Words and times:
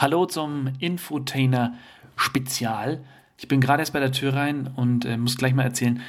Hallo 0.00 0.26
zum 0.26 0.68
Infotainer 0.78 1.74
Spezial. 2.14 3.00
Ich 3.36 3.48
bin 3.48 3.60
gerade 3.60 3.82
erst 3.82 3.92
bei 3.92 3.98
der 3.98 4.12
Tür 4.12 4.32
rein 4.32 4.70
und 4.76 5.04
äh, 5.04 5.16
muss 5.16 5.36
gleich 5.36 5.54
mal 5.54 5.64
erzählen, 5.64 6.00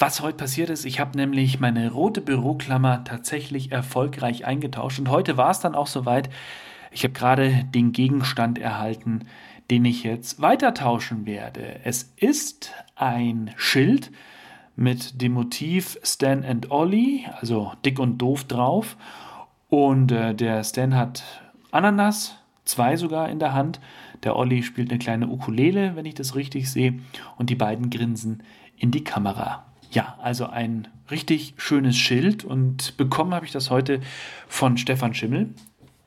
was 0.00 0.20
heute 0.20 0.36
passiert 0.36 0.68
ist. 0.68 0.84
Ich 0.84 0.98
habe 0.98 1.16
nämlich 1.16 1.60
meine 1.60 1.92
rote 1.92 2.22
Büroklammer 2.22 3.04
tatsächlich 3.04 3.70
erfolgreich 3.70 4.46
eingetauscht 4.46 4.98
und 4.98 5.10
heute 5.10 5.36
war 5.36 5.52
es 5.52 5.60
dann 5.60 5.76
auch 5.76 5.86
soweit. 5.86 6.28
Ich 6.90 7.04
habe 7.04 7.12
gerade 7.12 7.66
den 7.72 7.92
Gegenstand 7.92 8.58
erhalten, 8.58 9.26
den 9.70 9.84
ich 9.84 10.02
jetzt 10.02 10.42
weiter 10.42 10.74
tauschen 10.74 11.24
werde. 11.24 11.78
Es 11.84 12.12
ist 12.16 12.72
ein 12.96 13.52
Schild 13.56 14.10
mit 14.74 15.22
dem 15.22 15.34
Motiv 15.34 16.00
Stan 16.02 16.44
and 16.44 16.72
Ollie, 16.72 17.26
also 17.40 17.74
dick 17.84 18.00
und 18.00 18.18
doof 18.18 18.42
drauf. 18.42 18.96
Und 19.68 20.10
äh, 20.10 20.34
der 20.34 20.64
Stan 20.64 20.96
hat 20.96 21.22
Ananas, 21.70 22.39
zwei 22.70 22.96
sogar 22.96 23.28
in 23.28 23.38
der 23.38 23.52
Hand. 23.52 23.80
Der 24.22 24.36
Olli 24.36 24.62
spielt 24.62 24.90
eine 24.90 24.98
kleine 24.98 25.28
Ukulele, 25.28 25.96
wenn 25.96 26.06
ich 26.06 26.14
das 26.14 26.34
richtig 26.34 26.70
sehe. 26.70 26.98
Und 27.36 27.50
die 27.50 27.54
beiden 27.54 27.90
grinsen 27.90 28.42
in 28.76 28.90
die 28.90 29.04
Kamera. 29.04 29.64
Ja, 29.90 30.16
also 30.22 30.46
ein 30.46 30.88
richtig 31.10 31.54
schönes 31.56 31.96
Schild. 31.96 32.44
Und 32.44 32.96
bekommen 32.96 33.34
habe 33.34 33.46
ich 33.46 33.52
das 33.52 33.70
heute 33.70 34.00
von 34.48 34.76
Stefan 34.76 35.14
Schimmel. 35.14 35.50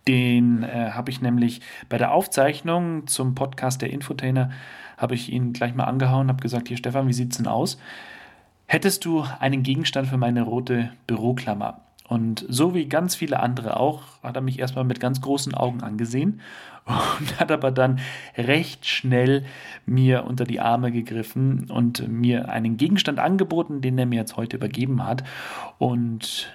Den 0.07 0.63
äh, 0.63 0.91
habe 0.91 1.11
ich 1.11 1.21
nämlich 1.21 1.61
bei 1.89 1.97
der 1.97 2.11
Aufzeichnung 2.11 3.07
zum 3.07 3.35
Podcast 3.35 3.81
der 3.81 3.89
Infotainer, 3.91 4.51
habe 4.97 5.15
ich 5.15 5.31
ihn 5.31 5.53
gleich 5.53 5.75
mal 5.75 5.85
angehauen, 5.85 6.27
habe 6.27 6.41
gesagt, 6.41 6.67
hier 6.67 6.77
Stefan, 6.77 7.07
wie 7.07 7.13
sieht's 7.13 7.37
denn 7.37 7.47
aus? 7.47 7.77
Hättest 8.65 9.05
du 9.05 9.25
einen 9.39 9.63
Gegenstand 9.63 10.07
für 10.07 10.17
meine 10.17 10.41
rote 10.41 10.91
Büroklammer? 11.07 11.81
Und 12.07 12.45
so 12.49 12.73
wie 12.73 12.87
ganz 12.87 13.15
viele 13.15 13.39
andere 13.39 13.79
auch, 13.79 14.03
hat 14.21 14.35
er 14.35 14.41
mich 14.41 14.59
erstmal 14.59 14.83
mit 14.83 14.99
ganz 14.99 15.21
großen 15.21 15.53
Augen 15.55 15.81
angesehen 15.81 16.41
und 17.19 17.39
hat 17.39 17.51
aber 17.51 17.71
dann 17.71 17.99
recht 18.37 18.85
schnell 18.85 19.45
mir 19.85 20.25
unter 20.25 20.43
die 20.43 20.59
Arme 20.59 20.91
gegriffen 20.91 21.69
und 21.71 22.07
mir 22.09 22.49
einen 22.49 22.77
Gegenstand 22.77 23.19
angeboten, 23.19 23.81
den 23.81 23.97
er 23.97 24.05
mir 24.05 24.19
jetzt 24.19 24.35
heute 24.35 24.57
übergeben 24.57 25.05
hat. 25.05 25.23
Und 25.77 26.51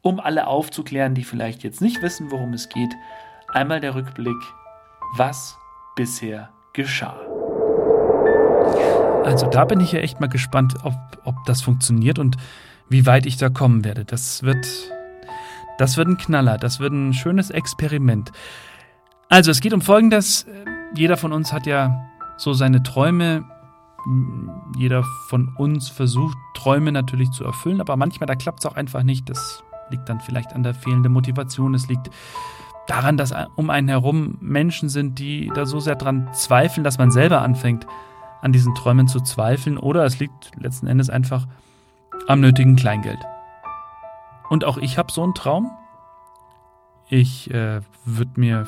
um 0.00 0.20
alle 0.20 0.46
aufzuklären, 0.46 1.14
die 1.14 1.24
vielleicht 1.24 1.62
jetzt 1.62 1.82
nicht 1.82 2.00
wissen, 2.00 2.30
worum 2.30 2.52
es 2.54 2.68
geht, 2.68 2.94
einmal 3.48 3.80
der 3.80 3.94
Rückblick, 3.94 4.36
was 5.16 5.58
bisher 5.94 6.50
geschah. 6.72 7.16
Also 9.24 9.46
da 9.48 9.64
bin 9.64 9.80
ich 9.80 9.92
ja 9.92 9.98
echt 9.98 10.20
mal 10.20 10.28
gespannt, 10.28 10.74
ob, 10.84 10.94
ob 11.24 11.34
das 11.46 11.60
funktioniert 11.60 12.18
und 12.18 12.36
wie 12.88 13.06
weit 13.06 13.26
ich 13.26 13.36
da 13.36 13.48
kommen 13.48 13.84
werde. 13.84 14.04
Das 14.04 14.42
wird, 14.42 14.66
das 15.78 15.96
wird 15.96 16.08
ein 16.08 16.16
Knaller, 16.16 16.58
das 16.58 16.80
wird 16.80 16.92
ein 16.92 17.12
schönes 17.12 17.50
Experiment. 17.50 18.32
Also 19.28 19.50
es 19.50 19.60
geht 19.60 19.72
um 19.72 19.80
Folgendes. 19.80 20.46
Jeder 20.94 21.16
von 21.16 21.32
uns 21.32 21.52
hat 21.52 21.66
ja 21.66 22.06
so 22.36 22.52
seine 22.52 22.82
Träume. 22.82 23.44
Jeder 24.76 25.02
von 25.28 25.48
uns 25.56 25.88
versucht, 25.88 26.36
Träume 26.54 26.92
natürlich 26.92 27.30
zu 27.32 27.44
erfüllen, 27.44 27.80
aber 27.80 27.96
manchmal 27.96 28.28
da 28.28 28.36
klappt 28.36 28.60
es 28.60 28.66
auch 28.66 28.76
einfach 28.76 29.02
nicht. 29.02 29.28
Das 29.28 29.64
liegt 29.90 30.08
dann 30.08 30.20
vielleicht 30.20 30.52
an 30.52 30.62
der 30.62 30.74
fehlenden 30.74 31.12
Motivation. 31.12 31.74
Es 31.74 31.88
liegt 31.88 32.10
daran, 32.86 33.16
dass 33.16 33.34
um 33.56 33.68
einen 33.68 33.88
herum 33.88 34.38
Menschen 34.40 34.88
sind, 34.88 35.18
die 35.18 35.50
da 35.54 35.66
so 35.66 35.80
sehr 35.80 35.96
dran 35.96 36.28
zweifeln, 36.34 36.84
dass 36.84 36.98
man 36.98 37.10
selber 37.10 37.42
anfängt, 37.42 37.86
an 38.42 38.52
diesen 38.52 38.76
Träumen 38.76 39.08
zu 39.08 39.20
zweifeln. 39.20 39.76
Oder 39.76 40.04
es 40.04 40.20
liegt 40.20 40.52
letzten 40.56 40.86
Endes 40.86 41.10
einfach 41.10 41.48
am 42.26 42.40
nötigen 42.40 42.76
Kleingeld. 42.76 43.18
Und 44.48 44.64
auch 44.64 44.78
ich 44.78 44.98
habe 44.98 45.12
so 45.12 45.22
einen 45.22 45.34
Traum. 45.34 45.70
Ich 47.08 47.50
äh, 47.50 47.80
würde 48.04 48.40
mir, 48.40 48.66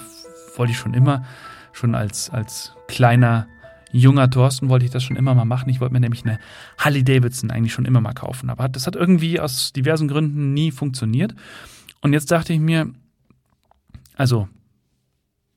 wollte 0.57 0.73
ich 0.73 0.79
schon 0.79 0.95
immer, 0.95 1.25
schon 1.73 1.95
als, 1.95 2.31
als 2.31 2.75
kleiner, 2.87 3.47
junger 3.91 4.31
Thorsten 4.31 4.69
wollte 4.69 4.85
ich 4.85 4.91
das 4.91 5.03
schon 5.03 5.17
immer 5.17 5.35
mal 5.35 5.45
machen. 5.45 5.69
Ich 5.69 5.81
wollte 5.81 5.93
mir 5.93 6.01
nämlich 6.01 6.25
eine 6.25 6.39
Harley 6.79 7.05
Davidson 7.05 7.51
eigentlich 7.51 7.73
schon 7.73 7.85
immer 7.85 8.01
mal 8.01 8.13
kaufen. 8.13 8.51
Aber 8.51 8.69
das 8.69 8.87
hat 8.87 8.97
irgendwie 8.97 9.41
aus 9.41 9.72
diversen 9.72 10.09
Gründen 10.09 10.53
nie 10.53 10.71
funktioniert. 10.71 11.34
Und 12.01 12.12
jetzt 12.12 12.31
dachte 12.31 12.53
ich 12.53 12.61
mir, 12.61 12.93
also 14.17 14.49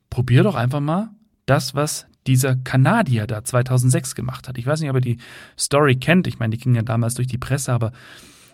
probier 0.09 0.43
doch 0.43 0.55
einfach 0.55 0.79
mal 0.79 1.09
das, 1.45 1.75
was 1.75 2.07
dieser 2.27 2.55
Kanadier 2.55 3.27
da 3.27 3.43
2006 3.43 4.15
gemacht 4.15 4.47
hat. 4.47 4.57
Ich 4.57 4.65
weiß 4.65 4.81
nicht, 4.81 4.89
ob 4.89 4.97
ihr 4.97 5.01
die 5.01 5.17
Story 5.57 5.95
kennt. 5.95 6.27
Ich 6.27 6.39
meine, 6.39 6.55
die 6.55 6.61
ging 6.61 6.75
ja 6.75 6.83
damals 6.83 7.15
durch 7.15 7.27
die 7.27 7.37
Presse, 7.37 7.73
aber 7.73 7.91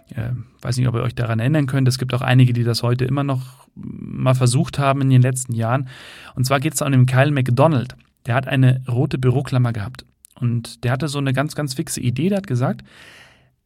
äh, 0.10 0.32
weiß 0.62 0.78
nicht, 0.78 0.88
ob 0.88 0.96
ihr 0.96 1.04
euch 1.04 1.16
daran 1.16 1.40
erinnern 1.40 1.66
könnt. 1.68 1.88
Es 1.88 1.98
gibt 1.98 2.14
auch 2.14 2.22
einige, 2.22 2.54
die 2.54 2.64
das 2.64 2.84
heute 2.84 3.06
immer 3.06 3.24
noch 3.24 3.68
mal 3.76 4.36
versucht 4.36 4.80
haben 4.80 5.02
in 5.02 5.10
den 5.10 5.22
letzten 5.22 5.54
Jahren. 5.54 5.90
Und 6.36 6.46
zwar 6.46 6.60
geht 6.60 6.74
es 6.74 6.82
um 6.82 6.92
den 6.92 7.06
Kyle 7.06 7.32
McDonald. 7.32 7.96
Der 8.26 8.36
hat 8.36 8.48
eine 8.48 8.82
rote 8.88 9.18
Büroklammer 9.18 9.74
gehabt. 9.74 10.06
Und 10.40 10.84
der 10.84 10.92
hatte 10.92 11.08
so 11.08 11.18
eine 11.18 11.34
ganz, 11.34 11.56
ganz 11.56 11.74
fixe 11.74 12.00
Idee. 12.00 12.30
Der 12.30 12.38
hat 12.38 12.48
gesagt, 12.48 12.84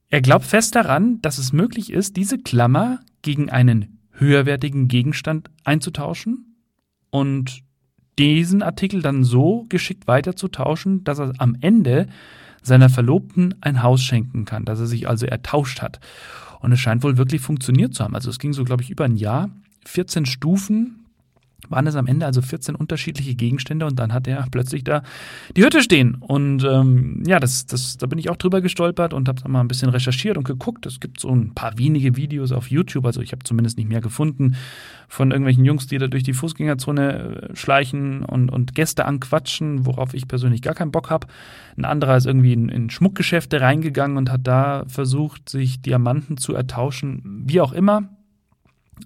er 0.09 0.21
glaubt 0.21 0.45
fest 0.45 0.75
daran, 0.75 1.21
dass 1.21 1.37
es 1.37 1.53
möglich 1.53 1.91
ist, 1.91 2.17
diese 2.17 2.37
Klammer 2.37 2.99
gegen 3.21 3.49
einen 3.49 3.99
höherwertigen 4.11 4.87
Gegenstand 4.87 5.49
einzutauschen. 5.63 6.57
Und 7.09 7.63
diesen 8.19 8.61
Artikel 8.61 9.01
dann 9.01 9.23
so 9.23 9.65
geschickt 9.69 10.07
weiterzutauschen, 10.07 11.03
dass 11.03 11.19
er 11.19 11.33
am 11.37 11.55
Ende 11.61 12.07
seiner 12.61 12.89
Verlobten 12.89 13.55
ein 13.61 13.81
Haus 13.81 14.03
schenken 14.03 14.45
kann, 14.45 14.65
dass 14.65 14.79
er 14.79 14.87
sich 14.87 15.07
also 15.07 15.25
ertauscht 15.25 15.81
hat. 15.81 15.99
Und 16.59 16.71
es 16.71 16.79
scheint 16.79 17.03
wohl 17.03 17.17
wirklich 17.17 17.41
funktioniert 17.41 17.93
zu 17.93 18.03
haben. 18.03 18.15
Also 18.15 18.29
es 18.29 18.37
ging 18.37 18.53
so, 18.53 18.63
glaube 18.63 18.83
ich, 18.83 18.91
über 18.91 19.05
ein 19.05 19.15
Jahr. 19.15 19.49
14 19.85 20.27
Stufen, 20.27 21.00
waren 21.69 21.87
es 21.87 21.95
am 21.95 22.07
Ende 22.07 22.25
also 22.25 22.41
14 22.41 22.75
unterschiedliche 22.75 23.35
Gegenstände 23.35 23.85
und 23.85 23.97
dann 23.99 24.13
hat 24.13 24.27
er 24.27 24.45
plötzlich 24.51 24.83
da 24.83 25.03
die 25.55 25.63
Hütte 25.63 25.81
stehen. 25.81 26.15
Und 26.15 26.63
ähm, 26.63 27.23
ja, 27.25 27.39
das, 27.39 27.65
das, 27.65 27.97
da 27.97 28.07
bin 28.07 28.19
ich 28.19 28.29
auch 28.29 28.35
drüber 28.35 28.61
gestolpert 28.61 29.13
und 29.13 29.27
habe 29.27 29.47
mal 29.47 29.61
ein 29.61 29.67
bisschen 29.67 29.89
recherchiert 29.89 30.37
und 30.37 30.43
geguckt. 30.43 30.85
Es 30.85 30.99
gibt 30.99 31.19
so 31.19 31.29
ein 31.29 31.53
paar 31.53 31.77
wenige 31.77 32.15
Videos 32.15 32.51
auf 32.51 32.69
YouTube, 32.69 33.05
also 33.05 33.21
ich 33.21 33.31
habe 33.31 33.43
zumindest 33.43 33.77
nicht 33.77 33.87
mehr 33.87 34.01
gefunden, 34.01 34.55
von 35.07 35.31
irgendwelchen 35.31 35.65
Jungs, 35.65 35.87
die 35.87 35.97
da 35.97 36.07
durch 36.07 36.23
die 36.23 36.33
Fußgängerzone 36.33 37.49
äh, 37.51 37.55
schleichen 37.55 38.23
und, 38.23 38.49
und 38.49 38.75
Gäste 38.75 39.05
anquatschen, 39.05 39.85
worauf 39.85 40.13
ich 40.13 40.27
persönlich 40.27 40.61
gar 40.61 40.73
keinen 40.73 40.91
Bock 40.91 41.09
habe. 41.09 41.27
Ein 41.77 41.85
anderer 41.85 42.17
ist 42.17 42.25
irgendwie 42.25 42.53
in, 42.53 42.69
in 42.69 42.89
Schmuckgeschäfte 42.89 43.61
reingegangen 43.61 44.17
und 44.17 44.31
hat 44.31 44.47
da 44.47 44.85
versucht, 44.87 45.49
sich 45.49 45.81
Diamanten 45.81 46.37
zu 46.37 46.53
ertauschen, 46.53 47.43
wie 47.45 47.61
auch 47.61 47.73
immer. 47.73 48.09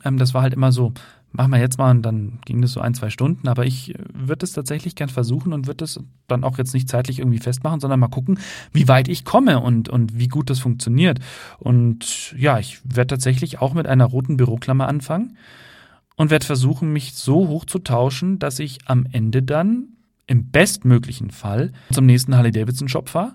Ähm, 0.03 0.17
das 0.17 0.33
war 0.33 0.41
halt 0.41 0.53
immer 0.53 0.71
so 0.71 0.94
machen 1.35 1.51
wir 1.51 1.59
jetzt 1.59 1.78
mal 1.78 1.91
und 1.91 2.01
dann 2.01 2.40
ging 2.46 2.62
das 2.62 2.73
so 2.73 2.81
ein, 2.81 2.94
zwei 2.94 3.09
Stunden. 3.09 3.47
Aber 3.47 3.66
ich 3.66 3.96
äh, 3.96 4.00
würde 4.13 4.46
es 4.46 4.53
tatsächlich 4.53 4.96
gern 4.96 5.09
versuchen 5.09 5.53
und 5.53 5.68
würde 5.68 5.85
es 5.85 6.00
dann 6.28 6.44
auch 6.44 6.57
jetzt 6.57 6.73
nicht 6.73 6.90
zeitlich 6.90 7.19
irgendwie 7.19 7.40
festmachen, 7.40 7.79
sondern 7.79 8.00
mal 8.00 8.07
gucken, 8.07 8.40
wie 8.72 8.88
weit 8.88 9.07
ich 9.07 9.25
komme 9.25 9.59
und, 9.59 9.90
und 9.90 10.18
wie 10.18 10.28
gut 10.28 10.50
das 10.50 10.59
funktioniert. 10.59 11.19
Und 11.59 12.34
ja, 12.38 12.59
ich 12.59 12.81
werde 12.84 13.07
tatsächlich 13.07 13.62
auch 13.62 13.74
mit 13.74 13.88
einer 13.88 14.06
roten 14.06 14.38
Büroklammer 14.38 14.88
anfangen 14.88 15.38
und 16.16 16.31
werde 16.31 16.45
versuchen, 16.45 16.94
mich 16.94 17.13
so 17.13 17.47
hoch 17.47 17.66
zu 17.66 17.79
tauschen, 17.79 18.40
dass 18.40 18.59
ich 18.59 18.79
am 18.85 19.06
Ende 19.12 19.44
dann 19.44 19.90
im 20.28 20.50
bestmöglichen 20.50 21.29
Fall 21.29 21.72
zum 21.91 22.06
nächsten 22.06 22.35
Harley 22.35 22.51
Davidson 22.51 22.88
Shop 22.88 23.09
fahre 23.09 23.34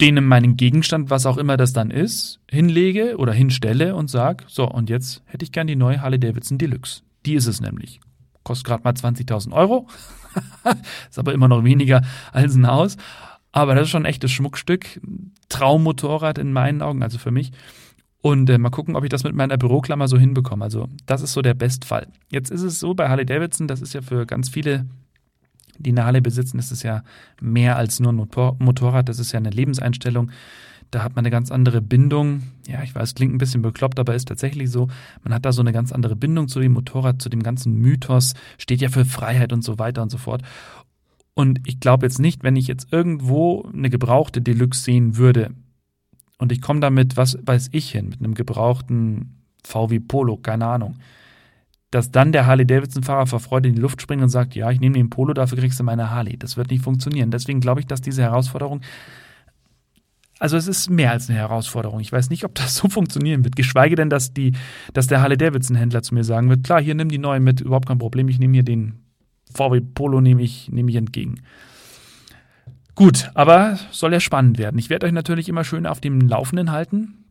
denen 0.00 0.26
meinen 0.26 0.56
Gegenstand, 0.56 1.10
was 1.10 1.26
auch 1.26 1.36
immer 1.36 1.56
das 1.56 1.72
dann 1.72 1.90
ist, 1.90 2.40
hinlege 2.50 3.16
oder 3.16 3.32
hinstelle 3.32 3.94
und 3.94 4.08
sage, 4.08 4.44
so, 4.46 4.68
und 4.68 4.90
jetzt 4.90 5.22
hätte 5.26 5.44
ich 5.44 5.52
gern 5.52 5.66
die 5.66 5.76
neue 5.76 6.00
Harley 6.00 6.20
Davidson 6.20 6.58
Deluxe. 6.58 7.02
Die 7.26 7.34
ist 7.34 7.46
es 7.46 7.60
nämlich. 7.60 8.00
Kostet 8.44 8.66
gerade 8.66 8.84
mal 8.84 8.94
20.000 8.94 9.52
Euro. 9.52 9.88
ist 11.10 11.18
aber 11.18 11.34
immer 11.34 11.48
noch 11.48 11.64
weniger 11.64 12.02
als 12.32 12.54
ein 12.54 12.66
Haus. 12.66 12.96
Aber 13.52 13.74
das 13.74 13.84
ist 13.84 13.90
schon 13.90 14.04
ein 14.04 14.10
echtes 14.10 14.30
Schmuckstück. 14.30 15.00
Traummotorrad 15.48 16.38
in 16.38 16.52
meinen 16.52 16.80
Augen, 16.80 17.02
also 17.02 17.18
für 17.18 17.30
mich. 17.30 17.52
Und 18.20 18.50
äh, 18.50 18.58
mal 18.58 18.70
gucken, 18.70 18.96
ob 18.96 19.04
ich 19.04 19.10
das 19.10 19.24
mit 19.24 19.34
meiner 19.34 19.56
Büroklammer 19.56 20.08
so 20.08 20.18
hinbekomme. 20.18 20.64
Also, 20.64 20.88
das 21.06 21.22
ist 21.22 21.32
so 21.32 21.42
der 21.42 21.54
Bestfall. 21.54 22.08
Jetzt 22.30 22.50
ist 22.50 22.62
es 22.62 22.78
so 22.78 22.94
bei 22.94 23.08
Harley 23.08 23.26
Davidson, 23.26 23.68
das 23.68 23.80
ist 23.80 23.94
ja 23.94 24.02
für 24.02 24.26
ganz 24.26 24.48
viele 24.48 24.86
die 25.78 25.94
Halle 25.94 26.22
besitzen, 26.22 26.58
ist 26.58 26.70
es 26.70 26.82
ja 26.82 27.02
mehr 27.40 27.76
als 27.76 28.00
nur 28.00 28.12
ein 28.12 28.16
Motor 28.16 28.56
Motorrad, 28.58 29.08
das 29.08 29.18
ist 29.18 29.32
ja 29.32 29.38
eine 29.38 29.50
Lebenseinstellung. 29.50 30.30
Da 30.90 31.02
hat 31.02 31.16
man 31.16 31.22
eine 31.22 31.30
ganz 31.30 31.50
andere 31.50 31.82
Bindung. 31.82 32.44
Ja, 32.66 32.82
ich 32.82 32.94
weiß, 32.94 33.14
klingt 33.14 33.34
ein 33.34 33.38
bisschen 33.38 33.60
bekloppt, 33.60 34.00
aber 34.00 34.14
ist 34.14 34.28
tatsächlich 34.28 34.70
so. 34.70 34.88
Man 35.22 35.34
hat 35.34 35.44
da 35.44 35.52
so 35.52 35.60
eine 35.60 35.72
ganz 35.72 35.92
andere 35.92 36.16
Bindung 36.16 36.48
zu 36.48 36.60
dem 36.60 36.72
Motorrad, 36.72 37.20
zu 37.20 37.28
dem 37.28 37.42
ganzen 37.42 37.74
Mythos, 37.74 38.32
steht 38.56 38.80
ja 38.80 38.88
für 38.88 39.04
Freiheit 39.04 39.52
und 39.52 39.62
so 39.62 39.78
weiter 39.78 40.02
und 40.02 40.10
so 40.10 40.16
fort. 40.16 40.42
Und 41.34 41.60
ich 41.68 41.78
glaube 41.78 42.06
jetzt 42.06 42.18
nicht, 42.18 42.42
wenn 42.42 42.56
ich 42.56 42.66
jetzt 42.66 42.90
irgendwo 42.90 43.68
eine 43.72 43.90
gebrauchte 43.90 44.40
Deluxe 44.40 44.82
sehen 44.82 45.16
würde 45.18 45.50
und 46.38 46.52
ich 46.52 46.62
komme 46.62 46.80
damit, 46.80 47.16
was 47.16 47.38
weiß 47.42 47.68
ich 47.72 47.90
hin, 47.90 48.08
mit 48.08 48.20
einem 48.20 48.34
gebrauchten 48.34 49.44
VW 49.64 50.00
Polo, 50.00 50.38
keine 50.38 50.66
Ahnung 50.66 50.96
dass 51.90 52.10
dann 52.10 52.32
der 52.32 52.46
Harley-Davidson-Fahrer 52.46 53.26
vor 53.26 53.40
Freude 53.40 53.68
in 53.68 53.74
die 53.74 53.80
Luft 53.80 54.02
springt 54.02 54.22
und 54.22 54.28
sagt, 54.28 54.54
ja, 54.54 54.70
ich 54.70 54.80
nehme 54.80 54.94
den 54.94 55.10
Polo, 55.10 55.32
dafür 55.32 55.58
kriegst 55.58 55.80
du 55.80 55.84
meine 55.84 56.10
Harley. 56.10 56.36
Das 56.36 56.56
wird 56.56 56.70
nicht 56.70 56.82
funktionieren. 56.82 57.30
Deswegen 57.30 57.60
glaube 57.60 57.80
ich, 57.80 57.86
dass 57.86 58.00
diese 58.00 58.22
Herausforderung, 58.22 58.82
also 60.38 60.56
es 60.56 60.68
ist 60.68 60.90
mehr 60.90 61.12
als 61.12 61.28
eine 61.28 61.38
Herausforderung. 61.38 62.00
Ich 62.00 62.12
weiß 62.12 62.30
nicht, 62.30 62.44
ob 62.44 62.54
das 62.54 62.76
so 62.76 62.88
funktionieren 62.88 63.44
wird. 63.44 63.56
Geschweige 63.56 63.96
denn, 63.96 64.10
dass 64.10 64.34
die, 64.34 64.52
dass 64.92 65.06
der 65.06 65.22
Harley-Davidson-Händler 65.22 66.02
zu 66.02 66.14
mir 66.14 66.24
sagen 66.24 66.50
wird, 66.50 66.64
klar, 66.64 66.80
hier 66.80 66.94
nimm 66.94 67.08
die 67.08 67.18
neuen 67.18 67.42
mit, 67.42 67.60
überhaupt 67.60 67.88
kein 67.88 67.98
Problem, 67.98 68.28
ich 68.28 68.38
nehme 68.38 68.54
hier 68.54 68.64
den 68.64 69.00
VW 69.54 69.80
Polo 69.80 70.20
nehme 70.20 70.42
ich, 70.42 70.70
nehme 70.70 70.90
ich 70.90 70.96
entgegen. 70.96 71.40
Gut, 72.94 73.30
aber 73.34 73.78
soll 73.92 74.12
ja 74.12 74.20
spannend 74.20 74.58
werden. 74.58 74.78
Ich 74.78 74.90
werde 74.90 75.06
euch 75.06 75.12
natürlich 75.12 75.48
immer 75.48 75.64
schön 75.64 75.86
auf 75.86 76.00
dem 76.00 76.20
Laufenden 76.20 76.72
halten. 76.72 77.24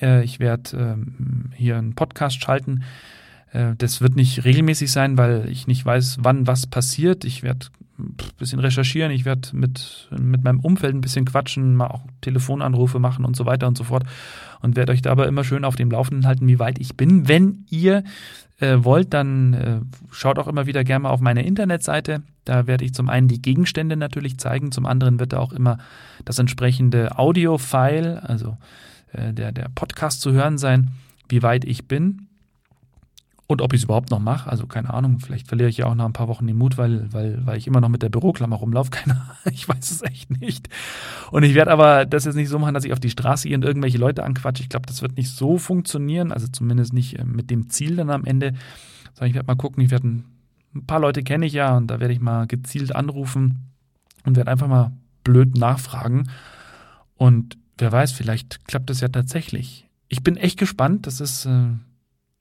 Äh, 0.00 0.24
ich 0.24 0.40
werde 0.40 0.76
ähm, 0.76 1.52
hier 1.54 1.76
einen 1.76 1.94
Podcast 1.94 2.42
schalten. 2.42 2.82
Äh, 3.56 3.74
das 3.78 4.00
wird 4.00 4.16
nicht 4.16 4.44
regelmäßig 4.44 4.92
sein, 4.92 5.16
weil 5.16 5.48
ich 5.48 5.66
nicht 5.66 5.84
weiß, 5.84 6.18
wann 6.20 6.46
was 6.46 6.66
passiert. 6.66 7.24
Ich 7.24 7.42
werde 7.42 7.66
ein 7.98 8.14
bisschen 8.38 8.60
recherchieren, 8.60 9.10
ich 9.10 9.24
werde 9.24 9.48
mit, 9.56 10.08
mit 10.10 10.44
meinem 10.44 10.60
Umfeld 10.60 10.94
ein 10.94 11.00
bisschen 11.00 11.24
quatschen, 11.24 11.74
mal 11.74 11.86
auch 11.86 12.02
Telefonanrufe 12.20 12.98
machen 12.98 13.24
und 13.24 13.36
so 13.36 13.46
weiter 13.46 13.66
und 13.66 13.78
so 13.78 13.84
fort 13.84 14.04
und 14.60 14.76
werde 14.76 14.92
euch 14.92 15.00
dabei 15.00 15.26
immer 15.26 15.44
schön 15.44 15.64
auf 15.64 15.76
dem 15.76 15.90
Laufenden 15.90 16.26
halten, 16.26 16.46
wie 16.46 16.58
weit 16.58 16.78
ich 16.78 16.98
bin. 16.98 17.26
Wenn 17.26 17.64
ihr 17.70 18.04
äh, 18.60 18.76
wollt, 18.80 19.14
dann 19.14 19.54
äh, 19.54 19.80
schaut 20.10 20.38
auch 20.38 20.46
immer 20.46 20.66
wieder 20.66 20.84
gerne 20.84 21.04
mal 21.04 21.10
auf 21.10 21.20
meine 21.20 21.46
Internetseite. 21.46 22.22
Da 22.44 22.66
werde 22.66 22.84
ich 22.84 22.92
zum 22.92 23.08
einen 23.08 23.28
die 23.28 23.40
Gegenstände 23.40 23.96
natürlich 23.96 24.36
zeigen, 24.36 24.72
zum 24.72 24.84
anderen 24.84 25.18
wird 25.18 25.32
da 25.32 25.38
auch 25.38 25.54
immer 25.54 25.78
das 26.26 26.38
entsprechende 26.38 27.18
Audio-File, 27.18 28.18
also 28.22 28.58
äh, 29.12 29.32
der, 29.32 29.52
der 29.52 29.70
Podcast 29.74 30.20
zu 30.20 30.32
hören 30.32 30.58
sein, 30.58 30.90
wie 31.30 31.42
weit 31.42 31.64
ich 31.64 31.88
bin. 31.88 32.26
Und 33.48 33.62
ob 33.62 33.72
ich 33.72 33.80
es 33.80 33.84
überhaupt 33.84 34.10
noch 34.10 34.18
mache, 34.18 34.50
also 34.50 34.66
keine 34.66 34.92
Ahnung, 34.92 35.20
vielleicht 35.20 35.46
verliere 35.46 35.68
ich 35.68 35.76
ja 35.76 35.86
auch 35.86 35.94
nach 35.94 36.06
ein 36.06 36.12
paar 36.12 36.26
Wochen 36.26 36.48
den 36.48 36.56
Mut, 36.56 36.78
weil, 36.78 37.12
weil, 37.12 37.46
weil 37.46 37.58
ich 37.58 37.68
immer 37.68 37.80
noch 37.80 37.88
mit 37.88 38.02
der 38.02 38.08
Büroklammer 38.08 38.56
rumlaufe. 38.56 38.90
Keine 38.96 39.14
Ahnung, 39.14 39.52
ich 39.52 39.68
weiß 39.68 39.90
es 39.90 40.02
echt 40.02 40.40
nicht. 40.40 40.68
Und 41.30 41.44
ich 41.44 41.54
werde 41.54 41.70
aber 41.70 42.06
das 42.06 42.24
jetzt 42.24 42.34
nicht 42.34 42.48
so 42.48 42.58
machen, 42.58 42.74
dass 42.74 42.84
ich 42.84 42.92
auf 42.92 42.98
die 42.98 43.10
Straße 43.10 43.46
gehe 43.46 43.56
und 43.56 43.64
irgendwelche 43.64 43.98
Leute 43.98 44.24
anquatsche. 44.24 44.64
Ich 44.64 44.68
glaube, 44.68 44.86
das 44.86 45.00
wird 45.00 45.16
nicht 45.16 45.30
so 45.30 45.58
funktionieren, 45.58 46.32
also 46.32 46.48
zumindest 46.48 46.92
nicht 46.92 47.20
äh, 47.20 47.24
mit 47.24 47.50
dem 47.50 47.70
Ziel 47.70 47.94
dann 47.94 48.10
am 48.10 48.24
Ende. 48.24 48.54
Sondern 49.14 49.28
ich 49.28 49.34
werde 49.34 49.46
mal 49.46 49.54
gucken, 49.54 49.82
ich 49.84 49.90
werde 49.92 50.08
ein, 50.08 50.24
ein 50.74 50.86
paar 50.86 51.00
Leute 51.00 51.22
kenne 51.22 51.46
ich 51.46 51.52
ja 51.52 51.76
und 51.76 51.86
da 51.86 52.00
werde 52.00 52.14
ich 52.14 52.20
mal 52.20 52.48
gezielt 52.48 52.96
anrufen 52.96 53.70
und 54.24 54.36
werde 54.36 54.50
einfach 54.50 54.68
mal 54.68 54.90
blöd 55.22 55.56
nachfragen. 55.56 56.30
Und 57.14 57.56
wer 57.78 57.92
weiß, 57.92 58.10
vielleicht 58.10 58.66
klappt 58.66 58.90
das 58.90 59.00
ja 59.00 59.08
tatsächlich. 59.08 59.88
Ich 60.08 60.24
bin 60.24 60.36
echt 60.36 60.58
gespannt. 60.58 61.06
Das 61.06 61.20
ist. 61.20 61.46
Äh, 61.46 61.68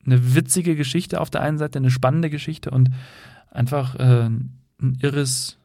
eine 0.06 0.36
witzige 0.36 0.76
Geschichte 0.76 1.22
auf 1.22 1.30
der 1.30 1.42
einen 1.42 1.58
Seite, 1.58 1.80
eine 1.80 1.92
spannende 1.92 2.30
Geschichte 2.30 2.72
und 2.72 2.90
einfach 3.52 3.96
äh, 3.96 4.26
ein 4.26 4.98
irres 5.02 5.58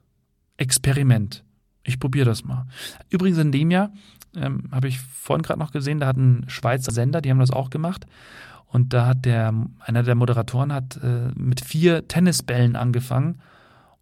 Experiment. 0.56 1.44
Ich 1.82 1.98
probiere 1.98 2.26
das 2.26 2.44
mal. 2.44 2.66
Übrigens 3.08 3.38
in 3.38 3.52
dem 3.52 3.70
Jahr 3.70 3.90
ähm, 4.36 4.68
habe 4.70 4.88
ich 4.88 5.00
vorhin 5.00 5.42
gerade 5.42 5.58
noch 5.58 5.72
gesehen, 5.72 6.00
da 6.00 6.06
hat 6.06 6.16
ein 6.16 6.44
Schweizer 6.48 6.92
Sender, 6.92 7.20
die 7.20 7.30
haben 7.30 7.38
das 7.38 7.50
auch 7.50 7.70
gemacht. 7.70 8.06
Und 8.66 8.92
da 8.92 9.06
hat 9.06 9.24
der, 9.24 9.52
einer 9.80 10.02
der 10.04 10.14
Moderatoren 10.14 10.72
hat 10.72 11.00
äh, 11.02 11.32
mit 11.34 11.60
vier 11.60 12.06
Tennisbällen 12.06 12.76
angefangen 12.76 13.40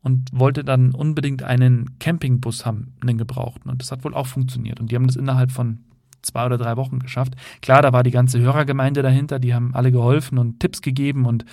und 0.03 0.31
wollte 0.33 0.63
dann 0.63 0.93
unbedingt 0.93 1.43
einen 1.43 1.99
Campingbus 1.99 2.67
haben, 2.67 2.93
einen 3.01 3.17
gebrauchten. 3.17 3.71
Und 3.71 3.81
das 3.81 3.91
hat 3.91 4.05
wohl 4.05 4.15
auch 4.15 4.27
funktioniert. 4.27 4.79
Und 4.79 4.91
die 4.91 4.97
haben 4.97 5.07
das 5.07 5.17
innerhalb 5.17 5.51
von 5.53 5.85
zwei 6.23 6.47
oder 6.47 6.59
drei 6.59 6.77
Wochen 6.77 6.99
geschafft. 6.99 7.35
Klar, 7.63 7.83
da 7.83 7.93
war 7.93 8.03
die 8.03 8.11
ganze 8.11 8.39
Hörergemeinde 8.41 9.03
dahinter, 9.03 9.39
die 9.39 9.55
haben 9.55 9.75
alle 9.75 9.93
geholfen 9.93 10.39
und 10.39 10.61
Tipps 10.61 10.83
gegeben 10.83 11.27
und 11.27 11.45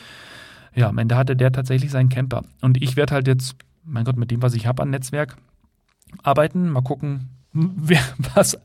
ja, 0.76 0.90
am 0.90 0.98
Ende 0.98 1.16
hatte 1.16 1.36
der 1.36 1.52
tatsächlich 1.52 1.92
seinen 1.92 2.10
Camper. 2.10 2.44
Und 2.62 2.82
ich 2.82 2.98
werde 2.98 3.14
halt 3.14 3.28
jetzt, 3.28 3.56
mein 3.86 4.04
Gott, 4.04 4.18
mit 4.18 4.30
dem, 4.30 4.42
was 4.42 4.54
ich 4.54 4.68
habe 4.68 4.84
an 4.84 4.90
Netzwerk, 4.90 5.38
arbeiten, 6.22 6.70
mal 6.70 6.82
gucken, 6.82 7.30
wer, 7.54 8.02
was 8.34 8.58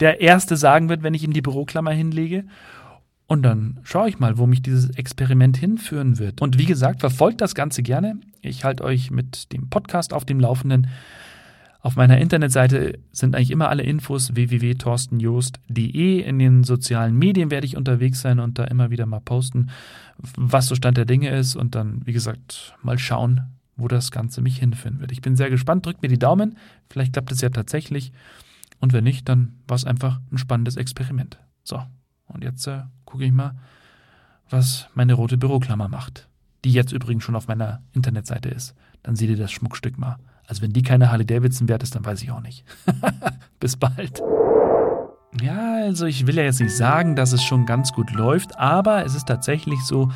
der 0.00 0.20
Erste 0.20 0.56
sagen 0.56 0.88
wird, 0.88 1.02
wenn 1.02 1.14
ich 1.14 1.22
ihm 1.22 1.32
die 1.32 1.42
Büroklammer 1.42 1.92
hinlege. 1.92 2.44
Und 3.26 3.42
dann 3.42 3.78
schaue 3.82 4.08
ich 4.08 4.18
mal, 4.18 4.36
wo 4.36 4.46
mich 4.46 4.62
dieses 4.62 4.90
Experiment 4.90 5.56
hinführen 5.56 6.18
wird. 6.18 6.42
Und 6.42 6.58
wie 6.58 6.66
gesagt, 6.66 7.00
verfolgt 7.00 7.40
das 7.40 7.54
Ganze 7.54 7.82
gerne. 7.82 8.16
Ich 8.42 8.64
halte 8.64 8.84
euch 8.84 9.10
mit 9.10 9.52
dem 9.52 9.70
Podcast 9.70 10.12
auf 10.12 10.24
dem 10.24 10.40
Laufenden. 10.40 10.88
Auf 11.82 11.96
meiner 11.96 12.18
Internetseite 12.18 13.00
sind 13.10 13.34
eigentlich 13.34 13.50
immer 13.50 13.68
alle 13.68 13.82
Infos 13.82 14.36
www.torstenjost.de. 14.36 16.20
In 16.20 16.38
den 16.38 16.62
sozialen 16.62 17.18
Medien 17.18 17.50
werde 17.50 17.66
ich 17.66 17.76
unterwegs 17.76 18.20
sein 18.20 18.38
und 18.38 18.60
da 18.60 18.64
immer 18.64 18.90
wieder 18.90 19.04
mal 19.04 19.20
posten, 19.20 19.70
was 20.36 20.68
so 20.68 20.76
Stand 20.76 20.96
der 20.96 21.06
Dinge 21.06 21.30
ist 21.30 21.56
und 21.56 21.74
dann, 21.74 22.06
wie 22.06 22.12
gesagt, 22.12 22.76
mal 22.82 23.00
schauen, 23.00 23.40
wo 23.76 23.88
das 23.88 24.12
Ganze 24.12 24.42
mich 24.42 24.58
hinführen 24.58 25.00
wird. 25.00 25.10
Ich 25.10 25.22
bin 25.22 25.34
sehr 25.34 25.50
gespannt, 25.50 25.84
drückt 25.84 26.02
mir 26.02 26.08
die 26.08 26.20
Daumen, 26.20 26.56
vielleicht 26.88 27.14
klappt 27.14 27.32
es 27.32 27.40
ja 27.40 27.50
tatsächlich 27.50 28.12
und 28.78 28.92
wenn 28.92 29.02
nicht, 29.02 29.28
dann 29.28 29.56
war 29.66 29.74
es 29.74 29.84
einfach 29.84 30.20
ein 30.30 30.38
spannendes 30.38 30.76
Experiment. 30.76 31.40
So, 31.64 31.82
und 32.26 32.44
jetzt 32.44 32.64
äh, 32.68 32.82
gucke 33.04 33.24
ich 33.24 33.32
mal, 33.32 33.56
was 34.48 34.88
meine 34.94 35.14
rote 35.14 35.36
Büroklammer 35.36 35.88
macht, 35.88 36.28
die 36.64 36.72
jetzt 36.72 36.92
übrigens 36.92 37.24
schon 37.24 37.34
auf 37.34 37.48
meiner 37.48 37.82
Internetseite 37.92 38.50
ist. 38.50 38.74
Dann 39.02 39.16
seht 39.16 39.30
ihr 39.30 39.36
das 39.36 39.50
Schmuckstück 39.50 39.98
mal. 39.98 40.18
Also 40.46 40.62
wenn 40.62 40.72
die 40.72 40.82
keine 40.82 41.10
Harley 41.10 41.26
Davidson 41.26 41.68
wert 41.68 41.82
ist, 41.82 41.94
dann 41.94 42.04
weiß 42.04 42.22
ich 42.22 42.30
auch 42.30 42.40
nicht. 42.40 42.64
Bis 43.60 43.76
bald. 43.76 44.22
Ja, 45.40 45.76
also 45.76 46.06
ich 46.06 46.26
will 46.26 46.36
ja 46.36 46.42
jetzt 46.42 46.60
nicht 46.60 46.76
sagen, 46.76 47.16
dass 47.16 47.32
es 47.32 47.42
schon 47.42 47.64
ganz 47.64 47.92
gut 47.92 48.12
läuft, 48.12 48.58
aber 48.58 49.04
es 49.04 49.14
ist 49.14 49.26
tatsächlich 49.26 49.80
so, 49.80 50.10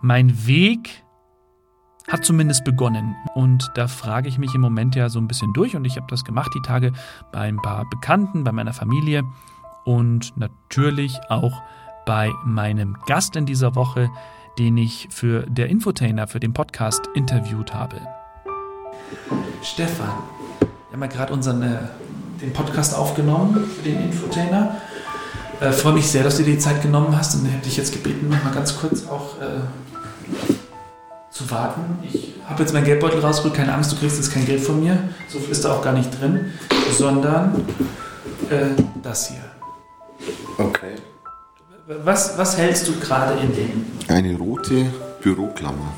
mein 0.00 0.46
Weg 0.46 1.04
hat 2.08 2.24
zumindest 2.24 2.64
begonnen. 2.64 3.14
Und 3.34 3.70
da 3.74 3.88
frage 3.88 4.28
ich 4.28 4.38
mich 4.38 4.54
im 4.54 4.60
Moment 4.60 4.94
ja 4.94 5.08
so 5.08 5.18
ein 5.18 5.28
bisschen 5.28 5.52
durch 5.52 5.76
und 5.76 5.84
ich 5.84 5.96
habe 5.96 6.06
das 6.08 6.24
gemacht 6.24 6.52
die 6.54 6.62
Tage 6.62 6.92
bei 7.32 7.40
ein 7.40 7.56
paar 7.56 7.88
Bekannten, 7.88 8.44
bei 8.44 8.52
meiner 8.52 8.72
Familie 8.72 9.22
und 9.84 10.36
natürlich 10.36 11.18
auch 11.28 11.62
bei 12.06 12.32
meinem 12.44 12.96
Gast 13.06 13.36
in 13.36 13.46
dieser 13.46 13.74
Woche, 13.74 14.10
den 14.58 14.76
ich 14.76 15.08
für 15.10 15.46
der 15.46 15.68
Infotainer, 15.68 16.26
für 16.26 16.40
den 16.40 16.52
Podcast 16.52 17.08
interviewt 17.14 17.74
habe. 17.74 18.00
Stefan, 19.62 20.12
wir 20.60 20.68
haben 20.92 21.02
ja 21.02 21.06
gerade 21.06 21.32
unseren 21.32 21.62
äh, 21.62 21.78
den 22.40 22.52
Podcast 22.52 22.94
aufgenommen 22.94 23.64
für 23.64 23.88
den 23.88 24.02
Infotainer. 24.02 24.76
Äh, 25.60 25.72
freue 25.72 25.94
mich 25.94 26.06
sehr, 26.06 26.22
dass 26.22 26.36
du 26.36 26.42
dir 26.42 26.52
die 26.52 26.58
Zeit 26.58 26.82
genommen 26.82 27.16
hast 27.16 27.34
und 27.34 27.46
hätte 27.46 27.64
dich 27.64 27.76
jetzt 27.76 27.92
gebeten, 27.92 28.28
noch 28.28 28.42
mal 28.44 28.52
ganz 28.52 28.78
kurz 28.78 29.06
auch 29.06 29.40
äh, 29.40 29.60
zu 31.30 31.50
warten. 31.50 31.98
Ich 32.02 32.34
habe 32.46 32.62
jetzt 32.62 32.72
meinen 32.72 32.84
Geldbeutel 32.84 33.20
rausgeholt, 33.20 33.54
keine 33.54 33.72
Angst, 33.72 33.92
du 33.92 33.96
kriegst 33.96 34.16
jetzt 34.16 34.32
kein 34.32 34.44
Geld 34.46 34.60
von 34.60 34.82
mir. 34.82 34.98
So 35.28 35.38
viel 35.38 35.50
ist 35.50 35.64
da 35.64 35.72
auch 35.72 35.82
gar 35.82 35.92
nicht 35.92 36.10
drin, 36.20 36.52
sondern 36.92 37.64
äh, 38.50 38.80
das 39.02 39.28
hier. 39.28 39.44
Okay. 40.58 40.94
Was, 41.86 42.38
was 42.38 42.56
hältst 42.56 42.88
du 42.88 42.98
gerade 42.98 43.34
in 43.40 43.54
dem? 43.54 43.86
Eine 44.08 44.36
rote 44.38 44.86
Büroklammer. 45.22 45.92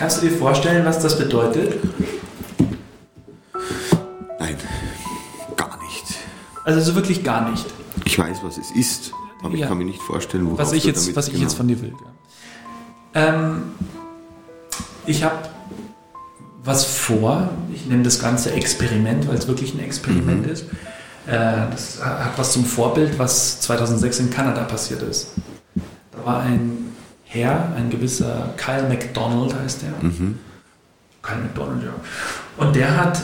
Kannst 0.00 0.22
du 0.22 0.26
dir 0.26 0.34
vorstellen, 0.38 0.82
was 0.86 0.98
das 0.98 1.18
bedeutet? 1.18 1.74
Nein, 4.38 4.56
gar 5.58 5.78
nicht. 5.82 6.04
Also 6.64 6.80
so 6.80 6.94
wirklich 6.94 7.22
gar 7.22 7.50
nicht. 7.50 7.66
Ich 8.06 8.18
weiß, 8.18 8.38
was 8.42 8.56
es 8.56 8.70
ist, 8.70 9.12
aber 9.42 9.54
Ja. 9.54 9.64
ich 9.64 9.68
kann 9.68 9.76
mir 9.76 9.84
nicht 9.84 10.00
vorstellen, 10.00 10.46
worauf 10.46 10.58
Was 10.60 10.72
ich 10.72 10.84
jetzt, 10.84 11.02
damit 11.04 11.16
was 11.16 11.26
ich 11.26 11.34
genau- 11.34 11.42
jetzt 11.44 11.54
von 11.54 11.68
dir 11.68 11.82
will. 11.82 11.92
Ähm, 13.12 13.72
ich 15.04 15.22
habe 15.22 15.36
was 16.64 16.86
vor. 16.86 17.50
Ich 17.74 17.84
nenne 17.84 18.02
das 18.02 18.20
Ganze 18.20 18.52
Experiment, 18.52 19.28
weil 19.28 19.36
es 19.36 19.48
wirklich 19.48 19.74
ein 19.74 19.80
Experiment 19.80 20.46
ist. 20.46 20.62
Äh, 21.26 21.68
das 21.70 22.02
hat 22.02 22.38
was 22.38 22.52
zum 22.54 22.64
Vorbild, 22.64 23.18
was 23.18 23.60
2006 23.60 24.18
in 24.20 24.30
Kanada 24.30 24.64
passiert 24.64 25.02
ist. 25.02 25.32
Da 26.12 26.24
war 26.24 26.40
ein 26.40 26.89
Herr, 27.32 27.72
ein 27.76 27.90
gewisser 27.90 28.50
Kyle 28.56 28.88
McDonald 28.88 29.54
heißt 29.54 29.82
der. 29.82 30.08
Mhm. 30.08 30.38
Kyle 31.22 31.38
McDonald, 31.38 31.82
ja. 31.84 31.92
Und 32.56 32.74
der 32.74 32.96
hat 32.96 33.20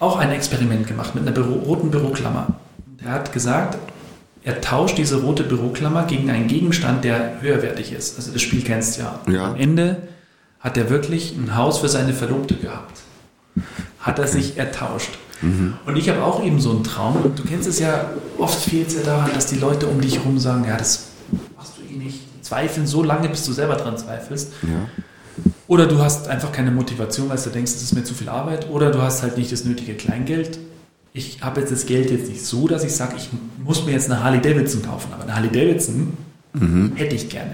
auch 0.00 0.16
ein 0.16 0.30
Experiment 0.30 0.86
gemacht 0.86 1.14
mit 1.14 1.26
einer 1.26 1.32
Büro, 1.32 1.58
roten 1.60 1.90
Büroklammer. 1.90 2.46
Der 3.02 3.12
hat 3.12 3.32
gesagt, 3.32 3.76
er 4.42 4.60
tauscht 4.60 4.98
diese 4.98 5.20
rote 5.20 5.42
Büroklammer 5.42 6.04
gegen 6.04 6.30
einen 6.30 6.46
Gegenstand, 6.46 7.04
der 7.04 7.40
höherwertig 7.40 7.92
ist. 7.92 8.16
Also 8.16 8.32
das 8.32 8.42
Spiel 8.42 8.62
kennst 8.62 8.96
du 8.96 9.02
ja. 9.02 9.20
Ja. 9.30 9.46
Am 9.50 9.56
Ende 9.56 10.08
hat 10.60 10.76
er 10.76 10.88
wirklich 10.88 11.36
ein 11.36 11.56
Haus 11.56 11.78
für 11.78 11.88
seine 11.88 12.14
Verlobte 12.14 12.54
gehabt. 12.54 13.00
Hat 14.00 14.18
er 14.18 14.26
sich 14.26 14.56
ertauscht. 14.56 15.18
Und 15.86 15.96
ich 15.96 16.08
habe 16.08 16.22
auch 16.22 16.42
eben 16.42 16.58
so 16.60 16.70
einen 16.70 16.84
Traum. 16.84 17.16
Und 17.16 17.38
du 17.38 17.44
kennst 17.44 17.68
es 17.68 17.78
ja, 17.78 18.10
oft 18.38 18.58
fehlt 18.62 18.88
es 18.88 18.94
ja 18.94 19.02
daran, 19.02 19.30
dass 19.34 19.46
die 19.46 19.58
Leute 19.58 19.86
um 19.86 20.00
dich 20.00 20.16
herum 20.16 20.38
sagen, 20.38 20.64
ja, 20.66 20.76
das 20.76 21.08
machst 21.56 21.74
du 21.76 21.82
eh 21.82 21.98
nicht. 21.98 22.20
Die 22.20 22.33
zweifeln 22.44 22.86
so 22.86 23.02
lange, 23.02 23.28
bis 23.28 23.44
du 23.44 23.52
selber 23.52 23.76
dran 23.76 23.96
zweifelst. 23.98 24.52
Ja. 24.62 24.88
Oder 25.66 25.86
du 25.86 25.98
hast 25.98 26.28
einfach 26.28 26.52
keine 26.52 26.70
Motivation, 26.70 27.28
weil 27.28 27.38
du 27.38 27.50
denkst, 27.50 27.72
es 27.74 27.82
ist 27.82 27.94
mir 27.94 28.04
zu 28.04 28.14
viel 28.14 28.28
Arbeit. 28.28 28.68
Oder 28.70 28.90
du 28.90 29.00
hast 29.02 29.22
halt 29.22 29.36
nicht 29.38 29.50
das 29.50 29.64
nötige 29.64 29.94
Kleingeld. 29.94 30.58
Ich 31.12 31.42
habe 31.42 31.60
jetzt 31.60 31.72
das 31.72 31.86
Geld 31.86 32.10
jetzt 32.10 32.28
nicht 32.28 32.44
so, 32.44 32.68
dass 32.68 32.84
ich 32.84 32.92
sage, 32.94 33.14
ich 33.16 33.30
muss 33.64 33.84
mir 33.84 33.92
jetzt 33.92 34.10
eine 34.10 34.22
Harley 34.22 34.40
Davidson 34.40 34.82
kaufen. 34.82 35.08
Aber 35.12 35.22
eine 35.24 35.34
Harley 35.34 35.50
Davidson 35.50 36.16
hätte 36.96 37.14
ich 37.16 37.28
gerne. 37.30 37.52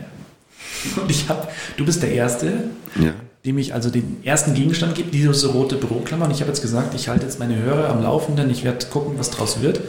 Und 1.00 1.10
ich 1.10 1.28
habe, 1.28 1.48
du 1.76 1.84
bist 1.86 2.02
der 2.02 2.12
Erste, 2.12 2.64
Ja. 2.96 3.12
dem 3.46 3.58
ich 3.58 3.72
also 3.74 3.88
den 3.90 4.18
ersten 4.24 4.54
Gegenstand 4.54 4.94
gibt, 4.94 5.14
diese 5.14 5.46
rote 5.48 5.76
Büroklammer. 5.76 6.24
Und 6.26 6.32
ich 6.32 6.40
habe 6.40 6.50
jetzt 6.50 6.62
gesagt, 6.62 6.94
ich 6.94 7.08
halte 7.08 7.24
jetzt 7.26 7.38
meine 7.38 7.56
Hörer 7.56 7.88
am 7.90 8.02
Laufenden. 8.02 8.50
Ich 8.50 8.64
werde 8.64 8.84
gucken, 8.86 9.14
was 9.18 9.30
draus 9.30 9.62
wird. 9.62 9.80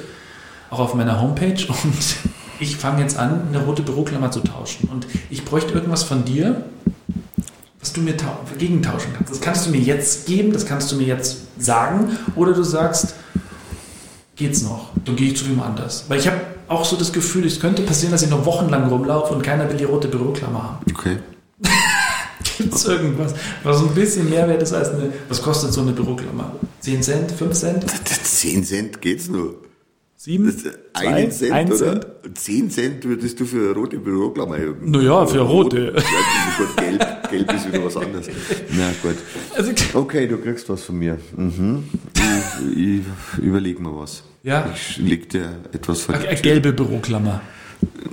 Auch 0.70 0.80
auf 0.80 0.94
meiner 0.94 1.20
Homepage. 1.22 1.66
Und 1.68 2.16
ich 2.62 2.78
fange 2.78 3.02
jetzt 3.02 3.18
an, 3.18 3.48
eine 3.50 3.64
rote 3.66 3.82
Büroklammer 3.82 4.32
zu 4.32 4.40
tauschen. 4.42 4.88
Und 4.90 5.08
ich 5.30 5.44
bräuchte 5.44 5.74
irgendwas 5.74 6.04
von 6.04 6.24
dir, 6.24 6.64
was 7.80 7.92
du 7.92 8.02
mir 8.02 8.16
tau- 8.16 8.40
gegentauschen 8.58 9.12
kannst. 9.16 9.32
Das 9.34 9.42
kannst 9.42 9.66
du 9.66 9.72
mir 9.72 9.80
jetzt 9.80 10.28
geben, 10.28 10.54
das 10.54 10.66
kannst 10.66 10.92
du 10.92 10.96
mir 10.96 11.08
jetzt 11.08 11.38
sagen, 11.58 12.12
oder 12.36 12.54
du 12.54 12.62
sagst, 12.64 13.16
geht's 14.36 14.62
noch, 14.62 14.90
dann 15.06 15.16
gehe 15.16 15.32
ich 15.32 15.38
zu 15.38 15.50
wem 15.50 15.60
anders. 15.62 16.06
Weil 16.08 16.20
ich 16.20 16.28
habe 16.28 16.40
auch 16.68 16.86
so 16.86 16.96
das 16.96 17.12
Gefühl, 17.12 17.46
es 17.46 17.60
könnte 17.60 17.82
passieren, 17.82 18.12
dass 18.12 18.22
ich 18.22 18.30
noch 18.30 18.46
wochenlang 18.46 18.88
rumlaufe 18.90 19.34
und 19.34 19.42
keiner 19.42 19.68
will 19.70 19.78
die 19.78 19.84
rote 19.84 20.08
Büroklammer 20.08 20.64
haben. 20.64 20.86
Okay. 20.92 21.18
Gibt 22.58 22.76
es 22.76 22.86
irgendwas, 22.86 23.34
was 23.64 23.82
ein 23.82 23.90
bisschen 23.96 24.30
mehr 24.30 24.48
wert 24.48 24.62
ist 24.62 24.74
als 24.74 24.90
eine, 24.90 25.12
was 25.30 25.42
kostet 25.42 25.74
so 25.74 25.82
eine 25.82 25.92
Büroklammer? 25.94 26.54
10 26.82 27.02
Cent, 27.02 27.32
5 27.32 27.54
Cent, 27.58 27.86
10 28.24 28.64
Cent 28.64 29.02
geht's 29.02 29.28
nur. 29.28 29.56
7, 30.24 30.46
Das 30.46 30.56
ist 30.56 30.80
Einen 30.94 31.32
Cent, 31.32 31.52
1 31.52 31.82
oder? 31.82 32.02
Cent? 32.02 32.38
10 32.38 32.70
Cent 32.70 33.06
würdest 33.06 33.40
du 33.40 33.46
für 33.46 33.58
eine 33.58 33.72
rote 33.72 33.98
Büroklammer 33.98 34.56
haben. 34.60 34.92
Naja, 34.92 35.26
für 35.26 35.40
rote. 35.40 35.96
Ja, 35.96 36.58
gut, 36.60 36.78
gelb, 36.78 37.30
gelb 37.32 37.54
ist 37.56 37.68
wieder 37.68 37.84
was 37.84 37.98
anderes. 37.98 38.28
Na 38.78 38.92
gut. 39.02 39.16
Also, 39.56 39.72
Okay, 39.96 40.28
du 40.28 40.38
kriegst 40.38 40.70
was 40.70 40.84
von 40.84 41.00
mir. 41.00 41.18
Mhm. 41.36 41.86
Ich, 42.76 43.02
ich 43.40 43.44
überleg 43.44 43.80
mal 43.80 43.96
was. 43.96 44.24
Ja. 44.44 44.72
Ich 44.76 44.98
leg 44.98 45.28
dir 45.28 45.58
etwas 45.74 46.02
vor. 46.02 46.14
eine 46.14 46.40
gelbe 46.40 46.72
Büroklammer. 46.72 47.42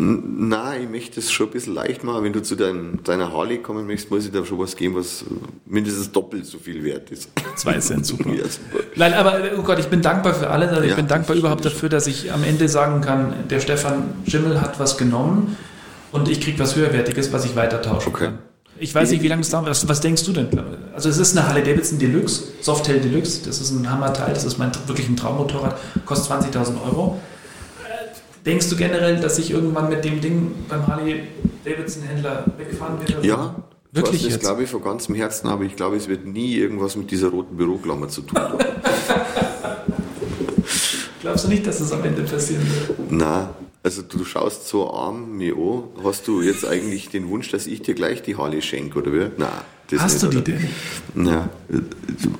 Nein, 0.00 0.82
ich 0.84 0.88
möchte 0.88 1.18
es 1.20 1.30
schon 1.32 1.48
ein 1.48 1.52
bisschen 1.52 1.74
leicht 1.74 2.04
machen. 2.04 2.22
Wenn 2.24 2.32
du 2.32 2.40
zu 2.42 2.54
dein, 2.54 3.00
deiner 3.04 3.32
Harley 3.32 3.58
kommen 3.58 3.86
möchtest, 3.86 4.10
muss 4.10 4.24
ich 4.24 4.30
dir 4.30 4.44
schon 4.46 4.58
was 4.58 4.76
geben, 4.76 4.94
was 4.94 5.24
mindestens 5.66 6.12
doppelt 6.12 6.46
so 6.46 6.58
viel 6.58 6.84
wert 6.84 7.10
ist. 7.10 7.28
2 7.56 7.78
Cent, 7.80 8.06
super. 8.06 8.30
Ja, 8.34 8.44
super. 8.44 8.84
Nein, 8.96 9.12
aber 9.14 9.40
oh 9.58 9.62
Gott, 9.62 9.78
ich 9.80 9.86
bin 9.86 10.00
dankbar 10.00 10.34
für 10.34 10.48
alles. 10.50 10.70
Also 10.70 10.82
ich 10.82 10.90
Ja, 10.90 10.96
bin 10.96 11.08
dankbar 11.08 11.36
überhaupt 11.36 11.64
dafür, 11.64 11.88
dass 11.88 12.06
ich 12.06 12.32
am 12.32 12.44
Ende 12.44 12.68
sagen 12.68 13.00
kann, 13.00 13.34
der 13.50 13.60
Stefan 13.60 14.04
Schimmel 14.26 14.60
hat 14.60 14.78
was 14.78 14.96
genommen 14.98 15.56
und 16.12 16.28
ich 16.28 16.40
kriege 16.40 16.58
was 16.60 16.76
höherwertiges, 16.76 17.32
was 17.32 17.44
ich 17.44 17.56
weiter 17.56 17.82
tauschen 17.82 18.12
Okay. 18.14 18.24
kann. 18.26 18.38
Ich 18.80 18.94
weiß 18.94 19.10
nicht, 19.10 19.22
wie 19.24 19.28
lange 19.28 19.42
es 19.42 19.50
dauert. 19.50 19.66
Was, 19.66 19.88
was 19.88 20.00
denkst 20.00 20.22
du 20.24 20.32
denn? 20.32 20.46
Also 20.94 21.08
es 21.08 21.18
ist 21.18 21.36
eine 21.36 21.48
Harley 21.48 21.64
Davidson 21.64 21.98
Deluxe, 21.98 22.44
Softail 22.60 23.00
Deluxe. 23.00 23.40
Das 23.44 23.60
ist 23.60 23.72
ein 23.72 23.90
Hammerteil. 23.90 24.32
Das 24.32 24.44
ist 24.44 24.56
mein 24.58 24.70
wirklich 24.86 25.08
ein 25.08 25.16
Traummotorrad. 25.16 25.76
Kostet 26.06 26.30
20.000 26.54 26.80
Euro. 26.86 27.20
Denkst 28.48 28.70
du 28.70 28.76
generell, 28.76 29.20
dass 29.20 29.38
ich 29.38 29.50
irgendwann 29.50 29.90
mit 29.90 30.02
dem 30.06 30.22
Ding 30.22 30.54
beim 30.70 30.86
Harley 30.86 31.24
Davidson 31.66 32.04
Händler 32.04 32.46
wegfahren 32.56 32.98
werde? 32.98 33.26
Ja, 33.26 33.54
Wirklich 33.92 34.22
das 34.22 34.32
jetzt? 34.32 34.40
glaube 34.40 34.62
ich 34.62 34.70
von 34.70 34.82
ganzem 34.82 35.14
Herzen, 35.14 35.48
aber 35.48 35.64
ich 35.64 35.76
glaube, 35.76 35.96
es 35.96 36.08
wird 36.08 36.26
nie 36.26 36.54
irgendwas 36.54 36.96
mit 36.96 37.10
dieser 37.10 37.28
roten 37.28 37.58
Büroklammer 37.58 38.08
zu 38.08 38.22
tun 38.22 38.38
haben. 38.38 38.58
Glaubst 41.20 41.44
du 41.44 41.48
nicht, 41.48 41.66
dass 41.66 41.80
es 41.80 41.92
am 41.92 42.02
Ende 42.02 42.22
passieren 42.22 42.66
wird? 42.66 42.98
Na, 43.10 43.54
also 43.82 44.00
du 44.00 44.24
schaust 44.24 44.66
so 44.66 44.90
arm 44.94 45.36
mir 45.36 45.54
an. 45.54 45.82
Hast 46.02 46.26
du 46.26 46.40
jetzt 46.40 46.66
eigentlich 46.66 47.10
den 47.10 47.28
Wunsch, 47.28 47.50
dass 47.50 47.66
ich 47.66 47.82
dir 47.82 47.92
gleich 47.94 48.22
die 48.22 48.36
Harley 48.36 48.62
schenke, 48.62 48.98
oder 48.98 49.12
wie? 49.12 49.26
Na, 49.36 49.52
das 49.90 50.00
Hast 50.00 50.22
du 50.22 50.26
nicht, 50.28 50.46
die 50.46 50.52
oder? 50.52 50.60
denn? 50.60 50.70
Na, 51.14 51.48
äh, 51.70 51.78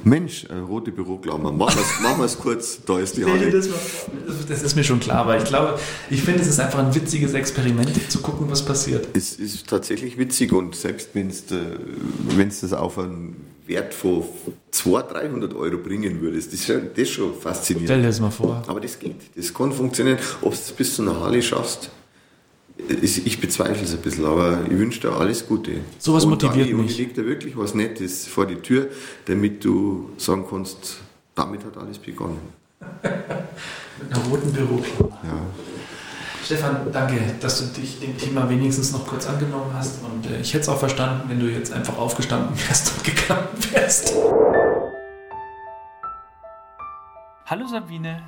Mensch, 0.05 0.47
eine 0.50 0.62
rote 0.62 0.93
Büroklammer. 0.93 1.50
Machen 1.50 1.78
wir 2.19 2.25
es 2.25 2.38
kurz, 2.38 2.81
da 2.85 2.99
ist 2.99 3.17
die 3.17 3.25
Harley. 3.25 3.50
das, 3.50 3.69
mal 3.69 3.75
vor. 3.76 4.12
das 4.49 4.62
ist 4.62 4.76
mir 4.76 4.85
schon 4.85 5.00
klar, 5.00 5.19
aber 5.19 5.38
ich 5.38 5.45
glaube, 5.45 5.78
ich 6.11 6.23
finde, 6.23 6.43
es 6.43 6.49
ist 6.49 6.61
einfach 6.61 6.78
ein 6.78 6.95
witziges 6.95 7.33
Experiment, 7.33 8.11
zu 8.11 8.21
gucken, 8.21 8.50
was 8.50 8.64
passiert. 8.64 9.09
Es 9.14 9.37
ist 9.37 9.67
tatsächlich 9.67 10.19
witzig 10.19 10.52
und 10.52 10.76
selbst 10.76 11.11
wenn 11.14 11.28
es 11.28 12.61
das 12.61 12.73
auf 12.75 12.99
einen 12.99 13.37
Wert 13.67 13.95
von 13.95 14.25
200, 14.71 15.12
300 15.14 15.55
Euro 15.55 15.78
bringen 15.78 16.21
würdest, 16.21 16.52
das 16.52 16.61
ist 16.61 16.67
schon, 16.67 16.83
das 16.90 16.99
ist 16.99 17.11
schon 17.11 17.35
faszinierend. 17.35 17.88
Stell 17.88 18.00
dir 18.02 18.09
das 18.09 18.21
mal 18.21 18.31
vor. 18.31 18.62
Aber 18.67 18.81
das 18.81 18.99
geht, 18.99 19.17
das 19.37 19.55
kann 19.55 19.73
funktionieren. 19.73 20.19
Ob 20.43 20.52
du 20.52 20.59
es 20.59 20.73
bis 20.73 20.97
zu 20.97 21.02
einer 21.02 21.19
Harley 21.19 21.43
schaffst, 21.43 21.90
ich 23.02 23.40
bezweifle 23.40 23.85
es 23.85 23.92
ein 23.92 24.00
bisschen, 24.00 24.25
aber 24.25 24.61
ich 24.64 24.78
wünsche 24.78 25.00
dir 25.00 25.12
alles 25.12 25.47
Gute. 25.47 25.80
Sowas 25.99 26.25
motiviert 26.26 26.66
Dani, 26.66 26.75
und 26.75 26.82
mich. 26.82 26.92
Ich 26.92 26.99
leg 26.99 27.14
dir 27.14 27.26
wirklich 27.26 27.56
was 27.56 27.75
Nettes 27.75 28.26
vor 28.26 28.47
die 28.47 28.56
Tür, 28.56 28.88
damit 29.26 29.64
du 29.64 30.11
sagen 30.16 30.44
kannst, 30.49 31.00
damit 31.35 31.64
hat 31.64 31.76
alles 31.76 31.99
begonnen. 31.99 32.38
Mit 32.80 34.12
einer 34.12 34.25
roten 34.26 34.52
Büroklammer. 34.52 35.18
Ja. 35.25 35.40
Stefan, 36.44 36.90
danke, 36.92 37.20
dass 37.40 37.58
du 37.58 37.80
dich 37.80 38.00
dem 38.00 38.16
Thema 38.16 38.49
wenigstens 38.49 38.92
noch 38.92 39.06
kurz 39.06 39.26
angenommen 39.26 39.70
hast. 39.75 40.02
Und 40.02 40.25
äh, 40.30 40.40
ich 40.40 40.54
hätte 40.54 40.62
es 40.62 40.68
auch 40.68 40.78
verstanden, 40.78 41.28
wenn 41.28 41.40
du 41.40 41.47
jetzt 41.47 41.73
einfach 41.73 41.99
aufgestanden 41.99 42.56
wärst 42.56 42.92
und 42.97 43.04
gegangen 43.16 43.49
wärst. 43.73 44.14
Hallo 47.44 47.66
Sabine. 47.66 48.23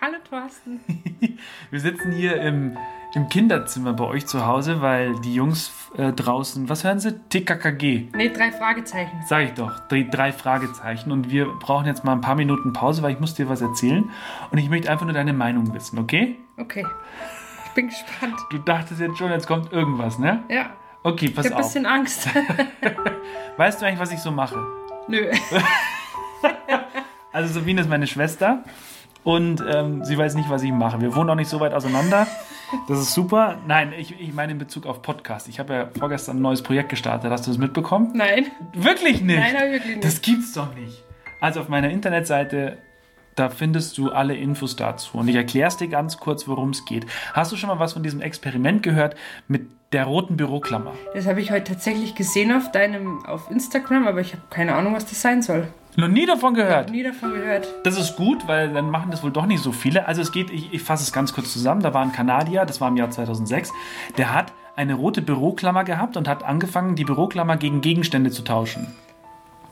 Hallo 0.00 0.16
Thorsten. 0.30 0.80
Wir 1.70 1.80
sitzen 1.80 2.12
hier 2.12 2.40
im, 2.40 2.76
im 3.14 3.28
Kinderzimmer 3.28 3.92
bei 3.94 4.04
euch 4.04 4.26
zu 4.26 4.46
Hause, 4.46 4.80
weil 4.82 5.18
die 5.20 5.34
Jungs 5.34 5.72
äh, 5.96 6.12
draußen, 6.12 6.68
was 6.68 6.84
hören 6.84 6.98
sie? 7.00 7.18
TKKG. 7.30 8.08
Ne, 8.14 8.30
drei 8.30 8.52
Fragezeichen. 8.52 9.22
Sag 9.26 9.44
ich 9.44 9.52
doch, 9.54 9.88
die 9.88 10.08
drei 10.08 10.32
Fragezeichen. 10.32 11.10
Und 11.10 11.30
wir 11.30 11.46
brauchen 11.46 11.86
jetzt 11.86 12.04
mal 12.04 12.12
ein 12.12 12.20
paar 12.20 12.34
Minuten 12.34 12.72
Pause, 12.72 13.02
weil 13.02 13.12
ich 13.12 13.20
muss 13.20 13.34
dir 13.34 13.48
was 13.48 13.60
erzählen. 13.62 14.10
Und 14.50 14.58
ich 14.58 14.68
möchte 14.68 14.90
einfach 14.90 15.04
nur 15.06 15.14
deine 15.14 15.32
Meinung 15.32 15.72
wissen, 15.74 15.98
okay? 15.98 16.36
Okay. 16.58 16.84
Ich 17.66 17.70
bin 17.72 17.88
gespannt. 17.88 18.34
Du 18.50 18.58
dachtest 18.58 19.00
jetzt 19.00 19.16
schon, 19.18 19.30
jetzt 19.30 19.46
kommt 19.46 19.72
irgendwas, 19.72 20.18
ne? 20.18 20.42
Ja. 20.48 20.70
Okay, 21.02 21.26
Ich 21.26 21.34
pass 21.34 21.46
habe 21.46 21.54
ein 21.56 21.60
auf. 21.60 21.66
bisschen 21.66 21.86
Angst. 21.86 22.28
Weißt 23.56 23.80
du 23.80 23.86
eigentlich, 23.86 24.00
was 24.00 24.12
ich 24.12 24.18
so 24.20 24.30
mache? 24.30 24.56
Nö. 25.08 25.30
Also 27.32 27.52
Sabine 27.54 27.80
ist 27.82 27.90
meine 27.90 28.06
Schwester 28.06 28.64
und 29.22 29.62
ähm, 29.70 30.04
sie 30.04 30.16
weiß 30.16 30.34
nicht, 30.34 30.48
was 30.48 30.62
ich 30.62 30.72
mache. 30.72 31.00
Wir 31.00 31.14
wohnen 31.14 31.28
auch 31.30 31.34
nicht 31.34 31.48
so 31.50 31.60
weit 31.60 31.74
auseinander. 31.74 32.26
Das 32.88 32.98
ist 32.98 33.14
super. 33.14 33.58
Nein, 33.66 33.92
ich, 33.96 34.18
ich 34.20 34.32
meine 34.32 34.52
in 34.52 34.58
Bezug 34.58 34.86
auf 34.86 35.02
Podcast. 35.02 35.48
Ich 35.48 35.58
habe 35.58 35.74
ja 35.74 35.90
vorgestern 35.98 36.36
ein 36.36 36.42
neues 36.42 36.62
Projekt 36.62 36.90
gestartet. 36.90 37.30
Hast 37.30 37.46
du 37.46 37.50
das 37.50 37.58
mitbekommen? 37.58 38.12
Nein. 38.14 38.46
Wirklich 38.74 39.22
nicht? 39.22 39.38
Nein, 39.38 39.72
wirklich 39.72 39.96
nicht. 39.96 40.04
Das 40.04 40.20
gibt's 40.20 40.52
doch 40.52 40.74
nicht. 40.74 41.04
Also 41.40 41.60
auf 41.60 41.68
meiner 41.68 41.90
Internetseite, 41.90 42.78
da 43.38 43.48
findest 43.48 43.96
du 43.98 44.10
alle 44.10 44.36
Infos 44.36 44.76
dazu. 44.76 45.18
Und 45.18 45.28
ich 45.28 45.36
erkläre 45.36 45.68
es 45.68 45.76
dir 45.76 45.88
ganz 45.88 46.18
kurz, 46.18 46.48
worum 46.48 46.70
es 46.70 46.84
geht. 46.84 47.06
Hast 47.32 47.52
du 47.52 47.56
schon 47.56 47.68
mal 47.68 47.78
was 47.78 47.92
von 47.92 48.02
diesem 48.02 48.20
Experiment 48.20 48.82
gehört 48.82 49.16
mit 49.46 49.68
der 49.92 50.04
roten 50.04 50.36
Büroklammer? 50.36 50.92
Das 51.14 51.26
habe 51.26 51.40
ich 51.40 51.50
heute 51.50 51.72
tatsächlich 51.72 52.14
gesehen 52.14 52.52
auf 52.52 52.72
deinem, 52.72 53.24
auf 53.26 53.50
Instagram, 53.50 54.06
aber 54.06 54.20
ich 54.20 54.32
habe 54.32 54.42
keine 54.50 54.74
Ahnung, 54.74 54.94
was 54.94 55.06
das 55.06 55.22
sein 55.22 55.42
soll. 55.42 55.68
Noch 55.96 56.08
nie 56.08 56.26
davon 56.26 56.54
gehört. 56.54 56.90
Nie 56.90 57.02
davon 57.02 57.32
gehört. 57.32 57.66
Das 57.84 57.98
ist 57.98 58.16
gut, 58.16 58.46
weil 58.46 58.72
dann 58.72 58.90
machen 58.90 59.10
das 59.10 59.22
wohl 59.22 59.32
doch 59.32 59.46
nicht 59.46 59.62
so 59.62 59.72
viele. 59.72 60.06
Also 60.06 60.22
es 60.22 60.30
geht, 60.30 60.50
ich, 60.50 60.72
ich 60.72 60.82
fasse 60.82 61.02
es 61.02 61.12
ganz 61.12 61.32
kurz 61.32 61.52
zusammen. 61.52 61.82
Da 61.82 61.92
war 61.94 62.02
ein 62.02 62.12
Kanadier, 62.12 62.64
das 62.64 62.80
war 62.80 62.88
im 62.88 62.96
Jahr 62.96 63.10
2006, 63.10 63.72
der 64.16 64.34
hat 64.34 64.52
eine 64.76 64.94
rote 64.94 65.22
Büroklammer 65.22 65.82
gehabt 65.82 66.16
und 66.16 66.28
hat 66.28 66.44
angefangen, 66.44 66.94
die 66.94 67.04
Büroklammer 67.04 67.56
gegen 67.56 67.80
Gegenstände 67.80 68.30
zu 68.30 68.42
tauschen. 68.42 68.86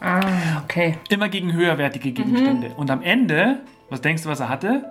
Ah, 0.00 0.62
okay. 0.64 0.98
Immer 1.08 1.28
gegen 1.28 1.52
höherwertige 1.52 2.12
Gegenstände. 2.12 2.74
Und 2.76 2.90
am 2.90 3.02
Ende, 3.02 3.60
was 3.88 4.00
denkst 4.00 4.22
du, 4.24 4.28
was 4.28 4.40
er 4.40 4.48
hatte? 4.48 4.84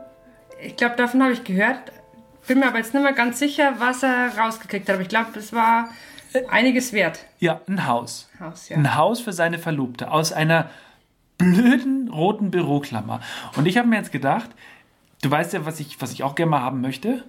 Ich 0.61 0.75
glaube, 0.75 0.95
davon 0.95 1.21
habe 1.21 1.33
ich 1.33 1.43
gehört. 1.43 1.91
Bin 2.47 2.59
mir 2.59 2.67
aber 2.67 2.77
jetzt 2.77 2.93
nicht 2.93 3.03
mehr 3.03 3.13
ganz 3.13 3.39
sicher, 3.39 3.73
was 3.79 4.03
er 4.03 4.37
rausgekriegt 4.37 4.87
hat. 4.87 4.95
Aber 4.95 5.03
ich 5.03 5.09
glaube, 5.09 5.37
es 5.37 5.53
war 5.53 5.89
einiges 6.49 6.93
wert. 6.93 7.25
Ja, 7.39 7.61
ein 7.67 7.87
Haus. 7.87 8.29
Haus, 8.39 8.69
ja. 8.69 8.77
Ein 8.77 8.95
Haus 8.95 9.19
für 9.21 9.33
seine 9.33 9.59
Verlobte 9.59 10.11
aus 10.11 10.31
einer 10.33 10.69
blöden 11.37 12.09
roten 12.09 12.51
Büroklammer. 12.51 13.19
Und 13.55 13.67
ich 13.67 13.77
habe 13.77 13.87
mir 13.87 13.97
jetzt 13.97 14.11
gedacht, 14.11 14.49
du 15.21 15.31
weißt 15.31 15.53
ja, 15.53 15.65
was 15.65 15.79
ich, 15.79 16.01
was 16.01 16.11
ich 16.11 16.23
auch 16.23 16.35
gerne 16.35 16.51
mal 16.51 16.61
haben 16.61 16.81
möchte. 16.81 17.23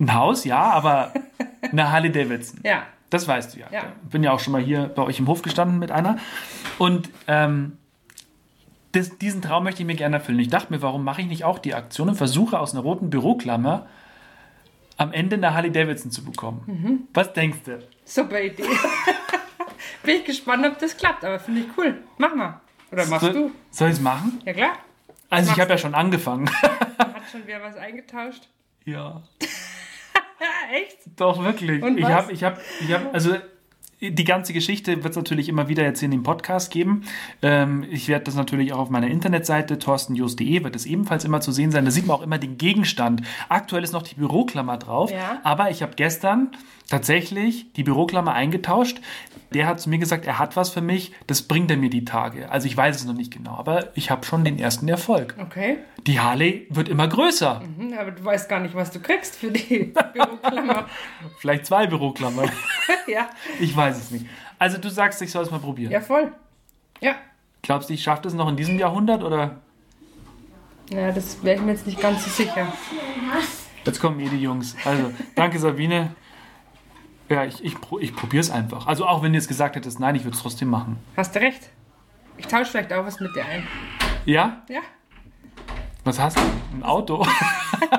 Ein 0.00 0.14
Haus, 0.14 0.44
ja, 0.44 0.62
aber 0.62 1.12
eine 1.70 1.90
Harley 1.90 2.10
Davidson. 2.10 2.60
Ja. 2.64 2.82
Das 3.12 3.28
weißt 3.28 3.54
du 3.54 3.60
ja. 3.60 3.66
Ja. 3.70 3.92
Bin 4.10 4.22
ja 4.22 4.32
auch 4.32 4.40
schon 4.40 4.52
mal 4.52 4.62
hier 4.62 4.84
bei 4.86 5.02
euch 5.02 5.18
im 5.18 5.26
Hof 5.26 5.42
gestanden 5.42 5.78
mit 5.78 5.90
einer. 5.90 6.16
Und 6.78 7.10
ähm, 7.28 7.76
das, 8.92 9.18
diesen 9.18 9.42
Traum 9.42 9.64
möchte 9.64 9.82
ich 9.82 9.86
mir 9.86 9.96
gerne 9.96 10.16
erfüllen. 10.16 10.38
Ich 10.38 10.48
dachte 10.48 10.72
mir, 10.72 10.80
warum 10.80 11.04
mache 11.04 11.20
ich 11.20 11.26
nicht 11.26 11.44
auch 11.44 11.58
die 11.58 11.74
Aktion 11.74 12.08
und 12.08 12.14
versuche 12.14 12.58
aus 12.58 12.72
einer 12.72 12.80
roten 12.82 13.10
Büroklammer 13.10 13.86
am 14.96 15.12
Ende 15.12 15.36
eine 15.36 15.52
Harley 15.52 15.70
Davidson 15.70 16.10
zu 16.10 16.24
bekommen? 16.24 16.62
Mhm. 16.66 17.08
Was 17.12 17.34
denkst 17.34 17.58
du? 17.66 17.80
Super 18.06 18.40
Idee. 18.40 18.62
Bin 20.04 20.16
ich 20.16 20.24
gespannt, 20.24 20.64
ob 20.66 20.78
das 20.78 20.96
klappt, 20.96 21.22
aber 21.22 21.38
finde 21.38 21.60
ich 21.60 21.66
cool. 21.76 22.02
Mach 22.16 22.34
mal. 22.34 22.62
Oder 22.90 23.04
machst 23.06 23.26
Soll, 23.26 23.32
du? 23.34 23.50
soll 23.70 23.88
ich 23.88 23.96
es 23.96 24.00
machen? 24.00 24.40
Ja 24.46 24.54
klar. 24.54 24.72
Also 25.28 25.52
ich 25.52 25.60
habe 25.60 25.70
ja 25.70 25.76
schon 25.76 25.94
angefangen. 25.94 26.48
Hat 26.50 27.22
schon 27.30 27.42
wer 27.44 27.62
was 27.62 27.76
eingetauscht? 27.76 28.48
ja. 28.86 29.22
Ja, 30.42 30.76
echt? 30.76 30.98
Doch, 31.16 31.42
wirklich. 31.42 31.82
Und 31.82 31.98
ich 31.98 32.04
habe, 32.04 32.32
ich 32.32 32.42
habe, 32.42 32.60
ich 32.80 32.92
habe, 32.92 33.12
also 33.12 33.36
die 34.10 34.24
ganze 34.24 34.52
Geschichte 34.52 34.96
wird 35.04 35.10
es 35.12 35.16
natürlich 35.16 35.48
immer 35.48 35.68
wieder 35.68 35.84
jetzt 35.84 36.00
hier 36.00 36.06
in 36.06 36.10
dem 36.10 36.22
Podcast 36.24 36.70
geben. 36.72 37.02
Ähm, 37.40 37.84
ich 37.90 38.08
werde 38.08 38.24
das 38.24 38.34
natürlich 38.34 38.72
auch 38.72 38.78
auf 38.80 38.90
meiner 38.90 39.06
Internetseite 39.06 39.78
torstenjus.de 39.78 40.64
wird 40.64 40.74
es 40.76 40.86
ebenfalls 40.86 41.24
immer 41.24 41.40
zu 41.40 41.52
sehen 41.52 41.70
sein. 41.70 41.84
Da 41.84 41.90
sieht 41.90 42.06
man 42.06 42.16
auch 42.16 42.22
immer 42.22 42.38
den 42.38 42.58
Gegenstand. 42.58 43.22
Aktuell 43.48 43.84
ist 43.84 43.92
noch 43.92 44.02
die 44.02 44.16
Büroklammer 44.16 44.76
drauf, 44.76 45.10
Ja. 45.12 45.40
aber 45.44 45.70
ich 45.70 45.82
habe 45.82 45.92
gestern 45.94 46.50
tatsächlich 46.90 47.72
die 47.74 47.84
Büroklammer 47.84 48.34
eingetauscht. 48.34 49.00
Der 49.54 49.66
hat 49.66 49.80
zu 49.80 49.88
mir 49.90 49.98
gesagt, 49.98 50.26
er 50.26 50.38
hat 50.38 50.56
was 50.56 50.70
für 50.70 50.80
mich, 50.80 51.12
das 51.26 51.42
bringt 51.42 51.70
er 51.70 51.76
mir 51.76 51.90
die 51.90 52.04
Tage. 52.04 52.50
Also 52.50 52.66
ich 52.66 52.76
weiß 52.76 52.96
es 52.96 53.04
noch 53.04 53.14
nicht 53.14 53.32
genau, 53.32 53.52
aber 53.56 53.88
ich 53.94 54.10
habe 54.10 54.24
schon 54.26 54.44
den 54.44 54.58
ersten 54.58 54.88
Erfolg. 54.88 55.34
Okay. 55.40 55.78
Die 56.06 56.20
Harley 56.20 56.66
wird 56.70 56.88
immer 56.88 57.06
größer. 57.06 57.60
Hm, 57.78 57.92
Aber 57.98 58.10
du 58.10 58.24
weißt 58.24 58.48
gar 58.48 58.60
nicht, 58.60 58.74
was 58.74 58.90
du 58.90 59.00
kriegst 59.00 59.36
für 59.36 59.50
die 59.50 59.92
Büroklammer. 60.14 60.86
Vielleicht 61.38 61.66
zwei 61.66 61.86
Büroklammern. 61.86 62.50
ja. 63.06 63.28
Ich 63.60 63.76
weiß 63.76 63.91
es 63.98 64.10
nicht. 64.10 64.26
Also 64.58 64.78
du 64.78 64.88
sagst, 64.90 65.20
ich 65.22 65.30
soll 65.30 65.44
es 65.44 65.50
mal 65.50 65.60
probieren. 65.60 65.90
Ja, 65.92 66.00
voll. 66.00 66.32
Ja. 67.00 67.14
Glaubst 67.62 67.88
du, 67.88 67.94
ich 67.94 68.02
schaffe 68.02 68.22
das 68.22 68.34
noch 68.34 68.48
in 68.48 68.56
diesem 68.56 68.78
Jahrhundert 68.78 69.22
oder? 69.22 69.60
Ja, 70.90 71.10
das 71.12 71.42
wäre 71.42 71.56
ich 71.56 71.62
mir 71.62 71.72
jetzt 71.72 71.86
nicht 71.86 72.00
ganz 72.00 72.24
so 72.24 72.30
sicher. 72.30 72.72
Jetzt 73.84 74.00
kommen 74.00 74.20
eh 74.20 74.28
die 74.28 74.40
Jungs. 74.40 74.76
Also, 74.84 75.12
danke 75.34 75.58
Sabine. 75.58 76.14
Ja, 77.28 77.44
ich, 77.44 77.64
ich, 77.64 77.76
ich 78.00 78.14
probiere 78.14 78.40
es 78.40 78.50
einfach. 78.50 78.86
Also 78.86 79.06
auch 79.06 79.22
wenn 79.22 79.32
du 79.32 79.38
jetzt 79.38 79.48
gesagt 79.48 79.74
hättest, 79.76 80.00
nein, 80.00 80.14
ich 80.14 80.24
würde 80.24 80.36
es 80.36 80.42
trotzdem 80.42 80.68
machen. 80.68 80.98
Hast 81.16 81.34
du 81.34 81.40
recht. 81.40 81.70
Ich 82.36 82.46
tausche 82.46 82.66
vielleicht 82.66 82.92
auch 82.92 83.06
was 83.06 83.20
mit 83.20 83.34
dir 83.34 83.44
ein. 83.44 83.66
Ja? 84.26 84.62
Ja. 84.68 84.80
Was 86.04 86.18
hast 86.18 86.36
du? 86.36 86.42
Ein 86.74 86.82
Auto? 86.82 87.24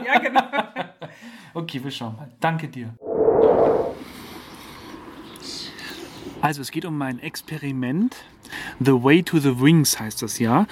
Ja, 0.05 0.19
genau. 0.19 0.41
Okay, 1.53 1.83
wir 1.83 1.91
schauen 1.91 2.15
mal. 2.15 2.29
Danke 2.39 2.67
dir. 2.67 2.95
Also, 6.43 6.61
es 6.61 6.71
geht 6.71 6.83
um 6.83 6.97
mein 6.97 7.19
Experiment. 7.19 8.17
The 8.81 8.91
Way 8.91 9.23
to 9.23 9.39
the 9.39 9.61
Wings 9.61 9.97
heißt 9.97 10.21
das 10.21 10.39
ja. 10.39 10.67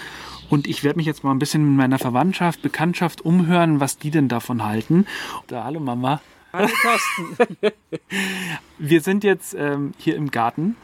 Und 0.50 0.68
ich 0.68 0.84
werde 0.84 0.98
mich 0.98 1.06
jetzt 1.06 1.24
mal 1.24 1.32
ein 1.32 1.40
bisschen 1.40 1.66
mit 1.66 1.78
meiner 1.78 1.98
Verwandtschaft, 1.98 2.62
Bekanntschaft 2.62 3.22
umhören, 3.22 3.80
was 3.80 3.98
die 3.98 4.12
denn 4.12 4.28
davon 4.28 4.66
halten. 4.66 5.06
Da, 5.48 5.64
hallo 5.64 5.80
Mama. 5.80 6.20
Hallo 6.52 6.68
Thorsten. 6.82 7.56
Wir 8.80 9.00
sind 9.00 9.24
jetzt 9.24 9.56
ähm, 9.58 9.94
hier 9.98 10.18
im 10.18 10.30
Garten. 10.30 10.76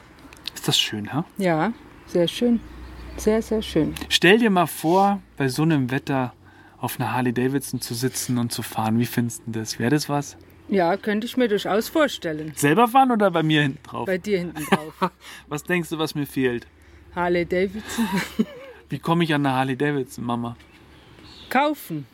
Ist 0.56 0.70
das 0.70 0.80
schön, 0.80 1.12
ha? 1.12 1.26
Ja, 1.38 1.74
sehr 2.06 2.30
schön. 2.30 2.62
Sehr, 3.18 3.42
sehr 3.42 3.62
schön. 3.62 3.94
Stell 4.08 4.40
dir 4.40 4.50
mal 4.50 4.68
vor, 4.68 5.22
bei 5.36 5.50
so 5.50 5.64
einem 5.64 5.92
Wetter 5.92 6.32
auf 6.80 6.98
einer 6.98 7.12
Harley 7.12 7.34
Davidson 7.34 7.82
zu 7.82 7.94
sitzen 7.94 8.38
und 8.38 8.54
zu 8.54 8.62
fahren. 8.62 9.00
Wie 9.00 9.06
findest 9.06 9.42
du 9.48 9.52
das? 9.52 9.80
Wäre 9.80 9.90
das 9.90 10.08
was? 10.08 10.38
Ja, 10.70 10.98
könnte 10.98 11.26
ich 11.26 11.38
mir 11.38 11.48
durchaus 11.48 11.88
vorstellen. 11.88 12.52
Selber 12.56 12.88
fahren 12.88 13.12
oder 13.12 13.32
bei 13.32 13.42
mir 13.44 13.62
hinten 13.62 13.82
drauf? 13.84 14.06
Bei 14.06 14.18
dir 14.18 14.40
hinten 14.40 14.66
drauf. 14.66 15.12
Was 15.48 15.64
denkst 15.64 15.90
du, 15.90 15.98
was 15.98 16.14
mir 16.16 16.26
fehlt? 16.26 16.68
Harley 17.16 17.46
Davidson. 17.46 18.06
Wie 18.90 19.00
komme 19.00 19.24
ich 19.24 19.34
an 19.34 19.46
eine 19.46 19.56
Harley 19.56 19.78
Davidson, 19.78 20.26
Mama? 20.26 20.56
Kaufen. 21.50 22.06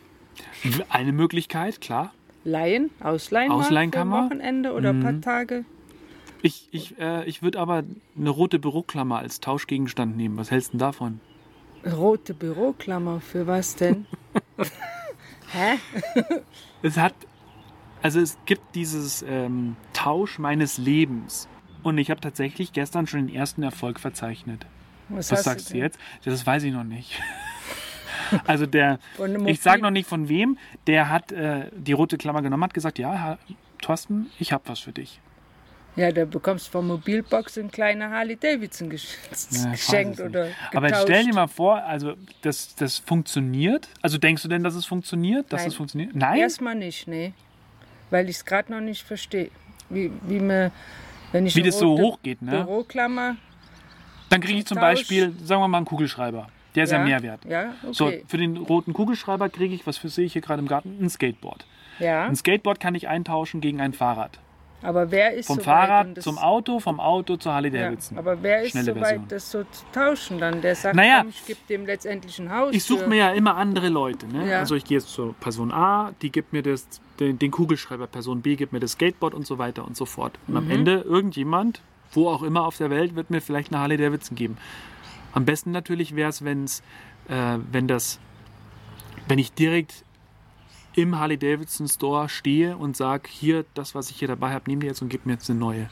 Eine 0.90 1.12
Möglichkeit, 1.12 1.82
klar. 1.82 2.14
Leihen, 2.44 2.90
ausleihen. 3.00 3.52
Ausleihen 3.52 3.90
kann 3.92 4.08
ein 4.08 4.10
man. 4.10 4.26
Wochenende 4.30 4.74
oder 4.74 4.90
ein 4.90 5.00
Mhm. 5.00 5.04
paar 5.04 5.22
Tage. 5.22 5.66
Ich, 6.42 6.68
ich, 6.72 7.00
äh, 7.00 7.24
ich 7.26 7.42
würde 7.42 7.60
aber 7.60 7.84
eine 8.18 8.30
rote 8.30 8.60
Büroklammer 8.60 9.20
als 9.20 9.40
Tauschgegenstand 9.40 10.18
nehmen. 10.18 10.38
Was 10.38 10.52
hältst 10.52 10.74
du 10.74 10.78
davon? 10.78 11.20
Rote 11.86 12.34
Büroklammer, 12.34 13.20
für 13.22 13.48
was 13.48 13.76
denn? 13.76 14.06
Hä? 15.54 15.78
Es 16.82 16.98
hat, 16.98 17.14
also 18.04 18.20
es 18.20 18.38
gibt 18.46 18.76
dieses 18.76 19.24
ähm, 19.28 19.76
Tausch 19.94 20.38
meines 20.38 20.78
Lebens. 20.78 21.48
Und 21.82 21.98
ich 21.98 22.10
habe 22.12 22.22
tatsächlich 22.22 22.72
gestern 22.72 23.08
schon 23.08 23.26
den 23.28 23.36
ersten 23.36 23.64
Erfolg 23.64 24.00
verzeichnet. 24.00 24.66
Was, 25.10 25.32
Was 25.32 25.44
sagst 25.44 25.70
du 25.70 25.74
denn? 25.74 25.82
jetzt? 25.84 26.00
Das 26.24 26.46
weiß 26.46 26.64
ich 26.64 26.74
noch 26.74 26.84
nicht. 26.84 27.20
Also 28.48 28.66
der, 28.66 29.00
ich 29.46 29.62
sage 29.62 29.82
noch 29.84 29.92
nicht 29.92 30.08
von 30.10 30.28
wem, 30.28 30.58
der 30.88 31.10
hat 31.10 31.32
äh, 31.32 31.70
die 31.76 31.92
rote 31.92 32.18
Klammer 32.18 32.42
genommen, 32.42 32.64
hat 32.64 32.74
gesagt, 32.74 32.98
ja, 32.98 33.14
Herr 33.14 33.38
Thorsten, 33.82 34.32
ich 34.40 34.52
habe 34.54 34.64
was 34.68 34.80
für 34.80 34.92
dich. 34.92 35.20
Ja, 35.96 36.12
da 36.12 36.26
bekommst 36.26 36.68
du 36.68 36.72
von 36.72 36.88
Mobilbox 36.88 37.60
ein 37.60 37.70
kleiner 37.70 38.10
Harley 38.10 38.36
Davidson 38.36 38.90
gesch 38.90 39.18
Ja, 39.52 39.72
geschenkt 39.72 40.20
oder 40.20 40.48
Aber 40.74 40.88
getauscht. 40.88 41.04
stell 41.04 41.26
dir 41.26 41.34
mal 41.34 41.48
vor, 41.48 41.84
also 41.84 42.14
das, 42.42 42.74
das 42.76 42.98
funktioniert. 42.98 43.88
Also 44.02 44.18
denkst 44.18 44.42
du 44.42 44.48
denn, 44.48 44.64
dass 44.64 44.74
es 44.74 44.86
funktioniert? 44.86 45.52
Dass 45.54 45.62
Nein. 45.62 45.68
es 45.68 45.76
funktioniert? 45.76 46.16
Nein? 46.16 46.40
Erstmal 46.40 46.76
nicht, 46.76 47.08
nee. 47.08 47.34
Weil 48.14 48.30
ich 48.30 48.36
es 48.36 48.46
gerade 48.46 48.72
noch 48.72 48.80
nicht 48.80 49.02
verstehe. 49.02 49.50
Wie, 49.90 50.12
wie 50.28 50.40
man, 50.40 50.72
wenn 51.32 51.48
ich 51.48 51.56
Wie 51.56 51.64
das 51.64 51.80
so 51.80 51.94
rote 51.96 52.04
hochgeht, 52.04 52.44
ne? 52.44 52.52
Büroklammer. 52.52 53.38
Dann 54.30 54.40
kriege 54.40 54.60
ich 54.60 54.68
zum 54.68 54.76
Tausch. 54.78 55.00
Beispiel, 55.00 55.34
sagen 55.44 55.62
wir 55.62 55.68
mal, 55.68 55.78
einen 55.78 55.88
Kugelschreiber. 55.88 56.48
Der 56.76 56.84
ist 56.84 56.92
ja, 56.92 57.00
mehr 57.00 57.24
wert. 57.24 57.44
Ja, 57.46 57.74
So, 57.92 58.06
okay. 58.06 58.24
für 58.28 58.38
den 58.38 58.58
roten 58.58 58.94
Kugelschreiber 58.94 59.50
kriege 59.50 59.74
ich, 59.74 59.88
was 59.88 59.98
für 59.98 60.10
sehe 60.10 60.26
ich 60.26 60.34
hier 60.34 60.44
gerade 60.44 60.62
im 60.62 60.68
Garten, 60.68 60.96
ein 61.02 61.10
Skateboard. 61.10 61.66
ja, 61.98 62.26
Ein 62.26 62.36
Skateboard 62.36 62.80
kann 62.80 62.94
ich 62.94 63.08
eintauschen 63.08 63.62
gegen 63.62 63.82
ein 63.82 63.94
Fahrrad. 63.94 64.38
Aber 64.84 65.10
wer 65.12 65.34
ist 65.34 65.48
Vom 65.48 65.56
so 65.56 65.60
weit, 65.62 65.66
Fahrrad 65.66 66.18
das, 66.18 66.24
zum 66.24 66.38
Auto, 66.38 66.80
vom 66.80 67.00
Auto 67.00 67.38
zur 67.38 67.54
Harley 67.54 67.74
ja, 67.74 67.86
Davidson. 67.86 68.18
Aber 68.18 68.42
wer 68.44 68.62
ist 68.62 68.72
Schnelle 68.72 68.94
so 68.94 69.00
Version. 69.00 69.22
weit, 69.24 69.32
das 69.32 69.52
so 69.52 69.64
zu 69.64 69.86
tauschen 69.92 70.40
dann? 70.40 70.62
Der 70.62 70.76
sagt, 70.76 70.96
Naja, 70.96 71.20
komm, 71.22 71.30
ich 71.30 71.46
gebe 71.46 71.60
dem 71.70 71.86
letztendlich 71.86 72.38
ein 72.40 72.52
Haus. 72.52 72.74
Ich 72.76 72.84
suche 72.84 73.08
mir 73.08 73.16
ja 73.16 73.30
immer 73.32 73.56
andere 73.58 73.90
Leute. 73.90 74.28
Ne? 74.28 74.50
Ja. 74.50 74.60
Also 74.60 74.76
ich 74.76 74.84
gehe 74.84 74.98
jetzt 74.98 75.10
zur 75.10 75.34
Person 75.36 75.72
A, 75.72 76.12
die 76.22 76.32
gibt 76.32 76.54
mir 76.54 76.62
das, 76.62 76.88
den, 77.20 77.40
den 77.40 77.52
Kugelschreiber, 77.52 78.08
Person 78.08 78.42
B 78.42 78.56
gibt 78.56 78.74
mir 78.74 78.80
das 78.80 78.92
Skateboard 78.94 79.34
und 79.34 79.48
so 79.48 79.58
weiter 79.58 79.86
und 79.86 79.96
so 79.98 80.06
fort. 80.06 80.38
Und 80.48 80.54
Mhm. 80.54 80.58
am 80.58 80.70
Ende 80.70 80.94
irgendjemand, 81.02 81.82
wo 82.12 82.30
auch 82.30 82.44
immer 82.44 82.66
auf 82.66 82.78
der 82.78 82.90
Welt, 82.90 83.16
wird 83.16 83.30
mir 83.30 83.42
vielleicht 83.42 83.72
eine 83.72 83.82
Harley 83.82 83.98
Davidson 83.98 84.36
geben. 84.36 84.58
Am 85.34 85.46
besten 85.46 85.72
natürlich 85.72 86.16
wäre 86.16 86.30
es, 86.30 86.42
äh, 86.42 87.58
wenn 87.72 87.88
das, 87.88 88.20
wenn 89.28 89.40
ich 89.40 89.54
direkt 89.54 90.04
im 90.96 91.18
Harley 91.20 91.38
Davidson 91.38 91.88
Store 91.88 92.30
stehe 92.30 92.78
und 92.78 92.96
sage, 92.98 93.30
hier, 93.30 93.66
das, 93.74 93.96
was 93.96 94.10
ich 94.10 94.18
hier 94.18 94.28
dabei 94.28 94.52
habe, 94.54 94.66
nimm 94.70 94.80
dir 94.80 94.88
jetzt 94.88 95.02
und 95.02 95.10
gib 95.10 95.26
mir 95.26 95.34
jetzt 95.34 95.50
eine 95.50 95.60
neue. 95.60 95.90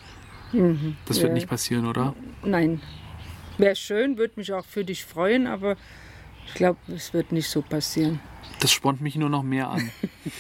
Das 1.06 1.18
wird 1.18 1.30
Ja. 1.30 1.34
nicht 1.34 1.48
passieren, 1.48 1.86
oder? 1.88 2.14
Nein. 2.44 2.82
Wäre 3.58 3.76
schön, 3.76 4.18
würde 4.18 4.34
mich 4.38 4.52
auch 4.54 4.66
für 4.66 4.84
dich 4.84 5.06
freuen, 5.06 5.48
aber 5.48 5.76
ich 6.48 6.54
glaube, 6.56 6.80
es 6.94 7.14
wird 7.14 7.32
nicht 7.32 7.48
so 7.50 7.62
passieren. 7.62 8.20
Das 8.60 8.72
spornt 8.72 9.02
mich 9.02 9.16
nur 9.16 9.30
noch 9.30 9.44
mehr 9.44 9.70
an. 9.70 9.92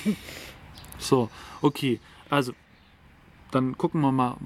so, 0.97 1.29
okay. 1.61 1.99
Also, 2.29 2.53
dann 3.51 3.77
gucken 3.77 4.01
wir 4.01 4.11
mal, 4.11 4.37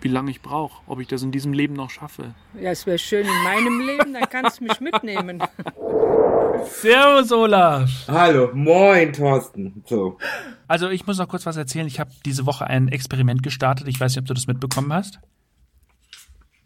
wie 0.00 0.08
lange 0.08 0.30
ich 0.30 0.40
brauche, 0.42 0.82
ob 0.86 1.00
ich 1.00 1.08
das 1.08 1.22
in 1.22 1.32
diesem 1.32 1.52
Leben 1.52 1.74
noch 1.74 1.90
schaffe. 1.90 2.34
Ja, 2.60 2.70
es 2.70 2.86
wäre 2.86 2.98
schön 2.98 3.26
in 3.26 3.42
meinem 3.42 3.80
Leben, 3.80 4.12
dann 4.14 4.28
kannst 4.30 4.60
du 4.60 4.64
mich 4.64 4.80
mitnehmen. 4.80 5.42
Servus, 6.64 7.32
Olaf! 7.32 7.90
Hallo, 8.08 8.50
moin 8.54 9.12
Thorsten. 9.12 9.82
So. 9.86 10.18
Also, 10.66 10.88
ich 10.90 11.06
muss 11.06 11.18
noch 11.18 11.28
kurz 11.28 11.46
was 11.46 11.56
erzählen. 11.56 11.86
Ich 11.86 12.00
habe 12.00 12.10
diese 12.24 12.46
Woche 12.46 12.66
ein 12.66 12.88
Experiment 12.88 13.42
gestartet. 13.42 13.88
Ich 13.88 14.00
weiß 14.00 14.12
nicht, 14.12 14.20
ob 14.20 14.26
du 14.26 14.34
das 14.34 14.46
mitbekommen 14.46 14.92
hast. 14.92 15.20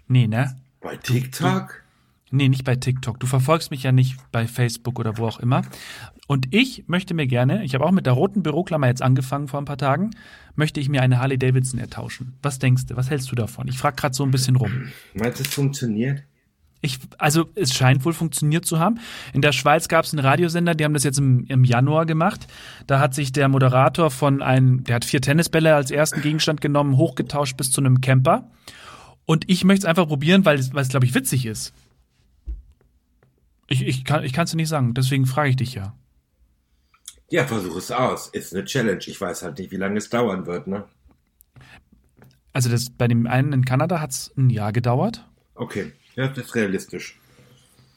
Nee, 0.08 0.26
ne? 0.26 0.56
Bei 0.80 0.96
TikTok? 0.96 1.82
Nee, 2.30 2.48
nicht 2.48 2.64
bei 2.64 2.76
TikTok. 2.76 3.20
Du 3.20 3.26
verfolgst 3.26 3.70
mich 3.70 3.82
ja 3.82 3.92
nicht 3.92 4.16
bei 4.32 4.46
Facebook 4.46 4.98
oder 4.98 5.18
wo 5.18 5.26
auch 5.26 5.38
immer. 5.38 5.62
Und 6.26 6.54
ich 6.54 6.84
möchte 6.86 7.12
mir 7.12 7.26
gerne, 7.26 7.62
ich 7.62 7.74
habe 7.74 7.84
auch 7.84 7.90
mit 7.90 8.06
der 8.06 8.14
roten 8.14 8.42
Büroklammer 8.42 8.86
jetzt 8.86 9.02
angefangen 9.02 9.48
vor 9.48 9.60
ein 9.60 9.66
paar 9.66 9.76
Tagen, 9.76 10.10
möchte 10.54 10.80
ich 10.80 10.88
mir 10.88 11.02
eine 11.02 11.18
Harley 11.18 11.36
Davidson 11.36 11.78
ertauschen. 11.78 12.38
Was 12.42 12.58
denkst 12.58 12.86
du? 12.86 12.96
Was 12.96 13.10
hältst 13.10 13.30
du 13.30 13.36
davon? 13.36 13.68
Ich 13.68 13.76
frage 13.76 13.96
gerade 13.96 14.14
so 14.14 14.24
ein 14.24 14.30
bisschen 14.30 14.56
rum. 14.56 14.88
Meinst 15.12 15.40
du, 15.40 15.44
es 15.44 15.52
funktioniert? 15.52 16.22
Ich, 16.84 16.98
also 17.16 17.48
es 17.54 17.72
scheint 17.72 18.04
wohl 18.04 18.12
funktioniert 18.12 18.66
zu 18.66 18.80
haben. 18.80 18.98
In 19.32 19.40
der 19.40 19.52
Schweiz 19.52 19.86
gab 19.86 20.04
es 20.04 20.12
einen 20.12 20.18
Radiosender, 20.24 20.74
die 20.74 20.84
haben 20.84 20.94
das 20.94 21.04
jetzt 21.04 21.18
im, 21.18 21.46
im 21.46 21.62
Januar 21.62 22.06
gemacht. 22.06 22.48
Da 22.88 22.98
hat 22.98 23.14
sich 23.14 23.30
der 23.30 23.48
Moderator 23.48 24.10
von 24.10 24.42
einem, 24.42 24.82
der 24.82 24.96
hat 24.96 25.04
vier 25.04 25.20
Tennisbälle 25.20 25.76
als 25.76 25.92
ersten 25.92 26.22
Gegenstand 26.22 26.60
genommen, 26.60 26.96
hochgetauscht 26.96 27.56
bis 27.56 27.70
zu 27.70 27.80
einem 27.80 28.00
Camper. 28.00 28.50
Und 29.26 29.48
ich 29.48 29.62
möchte 29.62 29.86
es 29.86 29.88
einfach 29.88 30.08
probieren, 30.08 30.44
weil 30.44 30.58
es, 30.58 30.70
glaube 30.70 31.06
ich, 31.06 31.14
witzig 31.14 31.46
ist. 31.46 31.72
Ich, 33.68 33.86
ich 33.86 34.04
kann 34.04 34.24
es 34.24 34.50
dir 34.50 34.56
nicht 34.56 34.68
sagen, 34.68 34.92
deswegen 34.92 35.24
frage 35.24 35.50
ich 35.50 35.56
dich 35.56 35.74
ja. 35.74 35.94
Ja, 37.30 37.46
versuch 37.46 37.76
es 37.76 37.90
aus. 37.92 38.28
Ist 38.28 38.52
eine 38.52 38.64
Challenge. 38.64 39.00
Ich 39.06 39.20
weiß 39.20 39.42
halt 39.44 39.58
nicht, 39.58 39.70
wie 39.70 39.76
lange 39.76 39.98
es 39.98 40.10
dauern 40.10 40.46
wird, 40.46 40.66
ne? 40.66 40.84
Also 42.52 42.68
das, 42.68 42.90
bei 42.90 43.08
dem 43.08 43.26
einen 43.26 43.52
in 43.52 43.64
Kanada 43.64 44.00
hat 44.00 44.10
es 44.10 44.32
ein 44.36 44.50
Jahr 44.50 44.72
gedauert. 44.72 45.24
Okay. 45.54 45.92
Ja, 46.16 46.28
das 46.28 46.46
ist 46.46 46.54
realistisch. 46.54 47.16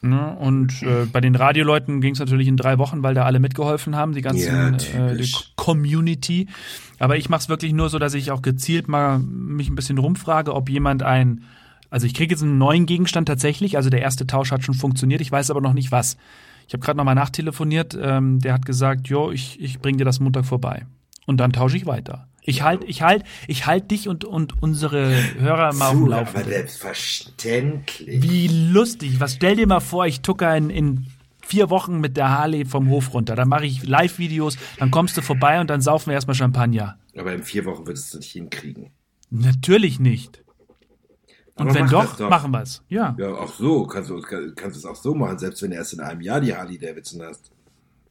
Ne? 0.02 0.36
Und 0.40 0.84
äh, 0.84 1.06
bei 1.12 1.20
den 1.20 1.36
Radioleuten 1.36 2.00
ging 2.00 2.14
es 2.14 2.20
natürlich 2.20 2.48
in 2.48 2.58
drei 2.58 2.78
Wochen, 2.78 3.02
weil 3.04 3.16
da 3.16 3.24
alle 3.24 3.40
mitgeholfen 3.40 3.96
haben, 3.96 4.14
die 4.14 4.22
ganzen 4.22 4.48
Ja, 4.94 5.10
äh, 5.10 5.18
die. 5.18 5.32
Community. 5.56 6.48
Aber 7.00 7.18
ich 7.18 7.28
mache 7.28 7.42
es 7.42 7.50
wirklich 7.50 7.74
nur 7.74 7.90
so, 7.90 8.00
dass 8.00 8.14
ich 8.14 8.32
auch 8.32 8.42
gezielt 8.42 8.88
mal 8.88 9.20
mich 9.20 9.70
ein 9.70 9.76
bisschen 9.76 9.98
rumfrage, 9.98 10.54
ob 10.54 10.70
jemand 10.70 11.04
ein, 11.04 11.44
also 11.90 12.06
ich 12.06 12.14
kriege 12.14 12.34
jetzt 12.34 12.44
einen 12.44 12.58
neuen 12.58 12.86
Gegenstand 12.86 13.28
tatsächlich, 13.28 13.78
also 13.78 13.90
der 13.90 14.02
erste 14.02 14.28
Tausch 14.28 14.52
hat 14.52 14.64
schon 14.64 14.76
funktioniert, 14.76 15.22
ich 15.22 15.32
weiß 15.32 15.50
aber 15.50 15.62
noch 15.62 15.74
nicht 15.74 15.92
was. 15.92 16.18
Ich 16.68 16.74
habe 16.74 16.84
gerade 16.84 16.98
nochmal 16.98 17.16
nachtelefoniert, 17.16 17.98
ähm, 18.00 18.40
der 18.40 18.54
hat 18.54 18.66
gesagt, 18.66 19.08
jo, 19.08 19.32
ich, 19.32 19.60
ich 19.60 19.80
bring 19.80 19.98
dir 19.98 20.06
das 20.06 20.20
Montag 20.20 20.46
vorbei. 20.46 20.86
Und 21.26 21.38
dann 21.38 21.52
tausche 21.52 21.78
ich 21.78 21.86
weiter. 21.86 22.28
Ich 22.48 22.62
halt, 22.62 22.84
ich 22.86 23.02
halt, 23.02 23.24
ich 23.48 23.66
halt 23.66 23.90
dich 23.92 24.08
und, 24.08 24.24
und 24.24 24.62
unsere 24.62 25.12
Hörer 25.40 25.74
mal 25.74 25.88
auf 25.88 25.92
dem 25.94 26.00
Puh, 26.02 26.08
Laufen. 26.08 26.36
aber 26.38 26.44
selbstverständlich. 26.46 28.22
Wie 28.22 28.48
lustig. 28.48 29.20
Was 29.20 29.34
stell 29.34 29.56
dir 29.56 29.68
mal 29.68 29.80
vor, 29.80 30.06
ich 30.06 30.22
tucker 30.22 30.56
in, 30.56 30.70
in 30.70 31.08
vier 31.42 31.70
Wochen 31.70 32.00
mit 32.00 32.18
der 32.18 32.30
Harley 32.30 32.66
vom 32.66 32.90
Hof 32.90 33.14
runter. 33.14 33.36
Dann 33.36 33.48
mache 33.50 33.66
ich 33.66 33.84
Live-Videos, 33.86 34.58
dann 34.78 34.92
kommst 34.92 35.16
du 35.18 35.22
vorbei 35.22 35.60
und 35.62 35.70
dann 35.70 35.82
saufen 35.82 36.08
wir 36.08 36.14
erstmal 36.16 36.36
Champagner. 36.36 36.98
Aber 37.18 37.34
in 37.34 37.44
vier 37.44 37.66
Wochen 37.66 37.86
würdest 37.88 38.14
du 38.14 38.18
nicht 38.18 38.32
hinkriegen. 38.32 38.92
Natürlich 39.30 40.00
nicht. 40.00 40.44
Und 41.56 41.70
Aber 41.70 41.76
wenn 41.76 41.88
doch, 41.88 42.18
doch. 42.18 42.30
machen 42.30 42.52
wir 42.52 42.62
es. 42.64 42.84
Ja. 42.90 43.16
Ja, 43.18 43.30
auch 43.34 43.54
so. 43.54 43.86
Kannst 43.88 44.10
du 44.10 44.22
kannst 44.56 44.78
es 44.78 44.86
auch 44.86 44.96
so 44.96 45.16
machen, 45.16 45.38
selbst 45.40 45.62
wenn 45.62 45.72
du 45.72 45.78
erst 45.78 45.94
in 45.94 46.00
einem 46.02 46.22
Jahr 46.22 46.42
die 46.42 46.54
Harley 46.56 46.78
Davidson 46.78 47.22
hast. 47.22 47.52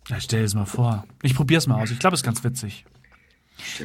ja. 0.09 0.19
Stell 0.19 0.41
dir 0.41 0.47
es 0.47 0.55
mal 0.55 0.65
vor. 0.65 1.05
Ich 1.23 1.35
probier's 1.35 1.67
mal 1.67 1.81
aus. 1.83 1.91
Ich 1.91 1.99
glaube, 1.99 2.15
es 2.15 2.21
ist 2.21 2.25
ganz 2.25 2.43
witzig. 2.43 2.85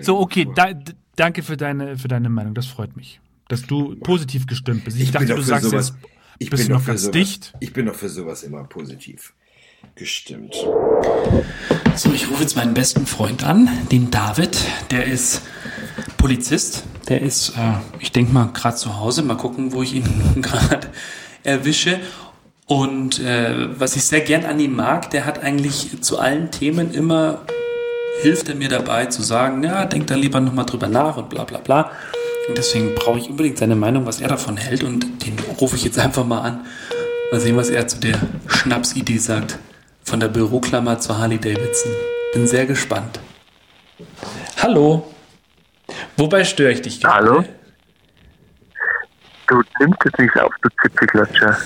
So, 0.02 0.20
okay, 0.20 0.48
da, 0.56 0.70
danke 1.16 1.44
für 1.44 1.58
deine, 1.58 1.98
für 1.98 2.08
deine 2.08 2.30
Meinung. 2.30 2.54
Das 2.54 2.66
freut 2.68 2.96
mich. 2.96 3.20
dass 3.48 3.64
du 3.64 3.96
positiv 3.96 4.46
gestimmt 4.46 4.86
bist. 4.86 4.98
Ich, 4.98 5.04
Ich 5.04 5.12
dachte, 5.12 5.34
du 5.34 5.42
sagst 5.42 5.70
sowas- 5.70 5.94
jetzt, 5.96 6.10
Ich 6.38 6.50
bist 6.52 6.68
bin 6.68 6.74
noch 6.76 6.82
für 6.82 6.92
ganz 6.92 7.02
sowas, 7.02 7.12
dicht. 7.14 7.54
Ich 7.60 7.74
bin 7.74 7.86
doch 7.88 7.96
für 7.96 8.10
sowas 8.10 8.44
immer 8.44 8.64
positiv 8.66 9.34
gestimmt. 9.96 10.54
So, 11.96 12.14
ich 12.14 12.30
rufe 12.30 12.42
jetzt 12.42 12.56
meinen 12.56 12.74
besten 12.74 13.06
Freund 13.08 13.44
an, 13.44 13.70
den 13.92 14.12
David. 14.12 14.58
Der 14.92 15.06
ist 15.06 15.42
Polizist. 16.18 16.84
Der 17.08 17.22
ist, 17.22 17.50
äh, 17.58 17.74
ich 18.00 18.12
denke 18.12 18.32
mal, 18.34 18.46
gerade 18.54 18.76
zu 18.76 18.98
Hause. 19.00 19.24
Mal 19.24 19.36
gucken, 19.38 19.72
wo 19.74 19.82
ich 19.82 19.96
ihn 19.96 20.04
gerade 20.42 20.92
erwische. 21.44 22.00
Und 22.68 23.20
äh, 23.20 23.80
was 23.80 23.96
ich 23.96 24.04
sehr 24.04 24.22
gern 24.22 24.46
an 24.46 24.60
ihm 24.60 24.76
mag, 24.76 25.10
der 25.10 25.26
hat 25.26 25.42
eigentlich 25.42 26.02
zu 26.02 26.20
allen 26.20 26.52
Themen 26.52 26.94
immer, 26.94 27.42
hilft 28.22 28.50
er 28.50 28.56
mir 28.56 28.70
dabei 28.70 29.06
zu 29.06 29.22
sagen, 29.22 29.64
ja, 29.64 29.86
denk 29.86 30.08
da 30.08 30.16
lieber 30.16 30.40
nochmal 30.40 30.66
drüber 30.66 30.88
nach 30.88 31.18
und 31.18 31.30
bla 31.30 31.44
bla 31.44 31.60
bla. 31.60 31.92
Und 32.48 32.58
deswegen 32.58 32.96
brauche 32.96 33.20
ich 33.20 33.30
unbedingt 33.30 33.58
seine 33.58 33.76
Meinung, 33.76 34.06
was 34.06 34.22
er 34.22 34.28
davon 34.28 34.58
hält. 34.58 34.84
Und 34.84 35.26
den 35.26 35.38
rufe 35.60 35.76
ich 35.76 35.84
jetzt 35.86 36.00
einfach 36.00 36.26
mal 36.26 36.42
an. 36.42 36.66
Mal 37.32 37.40
sehen, 37.40 37.56
was 37.56 37.70
er 37.70 37.88
zu 37.88 38.00
der 38.00 38.20
Schnapsidee 38.48 39.18
sagt. 39.18 39.60
Von 40.04 40.20
der 40.20 40.30
Büroklammer 40.30 41.00
zur 41.00 41.20
Harley 41.20 41.38
Davidson. 41.38 41.92
Bin 42.34 42.48
sehr 42.48 42.66
gespannt. 42.66 43.20
Hallo. 44.62 45.08
Wobei 46.18 46.44
störe 46.44 46.72
ich 46.72 46.82
dich 46.82 47.00
gerade? 47.02 47.30
Hallo? 47.30 47.46
Du 49.48 49.62
nimmst 49.80 50.00
jetzt 50.06 50.20
nichts 50.20 50.38
auf, 50.40 50.54
du 50.62 50.70
Zipfelklatscher. 50.82 51.58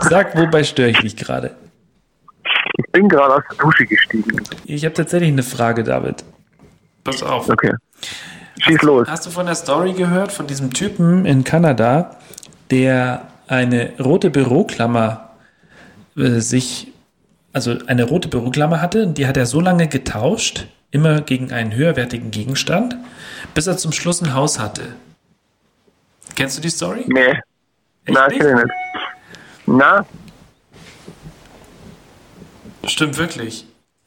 Sag, 0.00 0.36
wobei 0.36 0.62
störe 0.62 0.90
ich 0.90 1.00
dich 1.00 1.16
gerade? 1.16 1.56
Ich 2.90 2.92
bin 2.92 3.08
gerade 3.08 3.36
aus 3.36 3.42
der 3.48 3.56
Dusche 3.58 3.86
gestiegen. 3.86 4.42
Ich 4.64 4.84
habe 4.84 4.94
tatsächlich 4.94 5.30
eine 5.30 5.44
Frage, 5.44 5.84
David. 5.84 6.24
Pass 7.04 7.22
auf. 7.22 7.48
Okay. 7.48 7.72
Schieß 8.58 8.82
los. 8.82 9.06
Hast 9.08 9.26
du 9.26 9.30
von 9.30 9.46
der 9.46 9.54
Story 9.54 9.92
gehört, 9.92 10.32
von 10.32 10.48
diesem 10.48 10.72
Typen 10.72 11.24
in 11.24 11.44
Kanada, 11.44 12.16
der 12.72 13.28
eine 13.46 13.92
rote 14.00 14.28
Büroklammer 14.30 15.30
äh, 16.16 16.40
sich, 16.40 16.92
also 17.52 17.78
eine 17.86 18.02
rote 18.02 18.26
Büroklammer 18.26 18.82
hatte, 18.82 19.06
die 19.06 19.28
hat 19.28 19.36
er 19.36 19.46
so 19.46 19.60
lange 19.60 19.86
getauscht, 19.86 20.66
immer 20.90 21.20
gegen 21.20 21.52
einen 21.52 21.72
höherwertigen 21.72 22.32
Gegenstand, 22.32 22.96
bis 23.54 23.68
er 23.68 23.76
zum 23.76 23.92
Schluss 23.92 24.20
ein 24.20 24.34
Haus 24.34 24.58
hatte. 24.58 24.82
Kennst 26.34 26.58
du 26.58 26.60
die 26.60 26.70
Story? 26.70 27.04
Nee. 27.06 27.20
Echt 27.26 27.44
Nein, 28.06 28.30
nicht? 28.30 28.40
ich 28.40 28.52
nicht. 28.52 28.66
Na, 29.66 30.04
Stimmt 32.86 33.18
wirklich. 33.18 33.66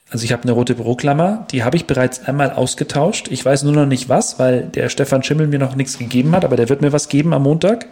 Also 0.10 0.26
ich 0.26 0.32
habe 0.32 0.44
eine 0.44 0.52
rote 0.52 0.76
Büroklammer, 0.76 1.48
die 1.52 1.64
habe 1.64 1.76
ich 1.76 1.88
bereits 1.88 2.26
einmal 2.26 2.52
ausgetauscht. 2.52 3.30
Ich 3.30 3.44
weiß 3.44 3.64
nur 3.64 3.74
noch 3.74 3.86
nicht 3.86 4.10
was, 4.10 4.38
weil 4.38 4.62
der 4.62 4.90
Stefan 4.90 5.24
Schimmel 5.24 5.48
mir 5.48 5.60
noch 5.60 5.76
nichts 5.76 5.98
gegeben 5.98 6.36
hat, 6.36 6.46
aber 6.46 6.56
der 6.56 6.70
wird 6.70 6.82
mir 6.82 6.94
was 6.94 7.10
geben 7.10 7.34
am 7.34 7.44
Montag. 7.44 7.88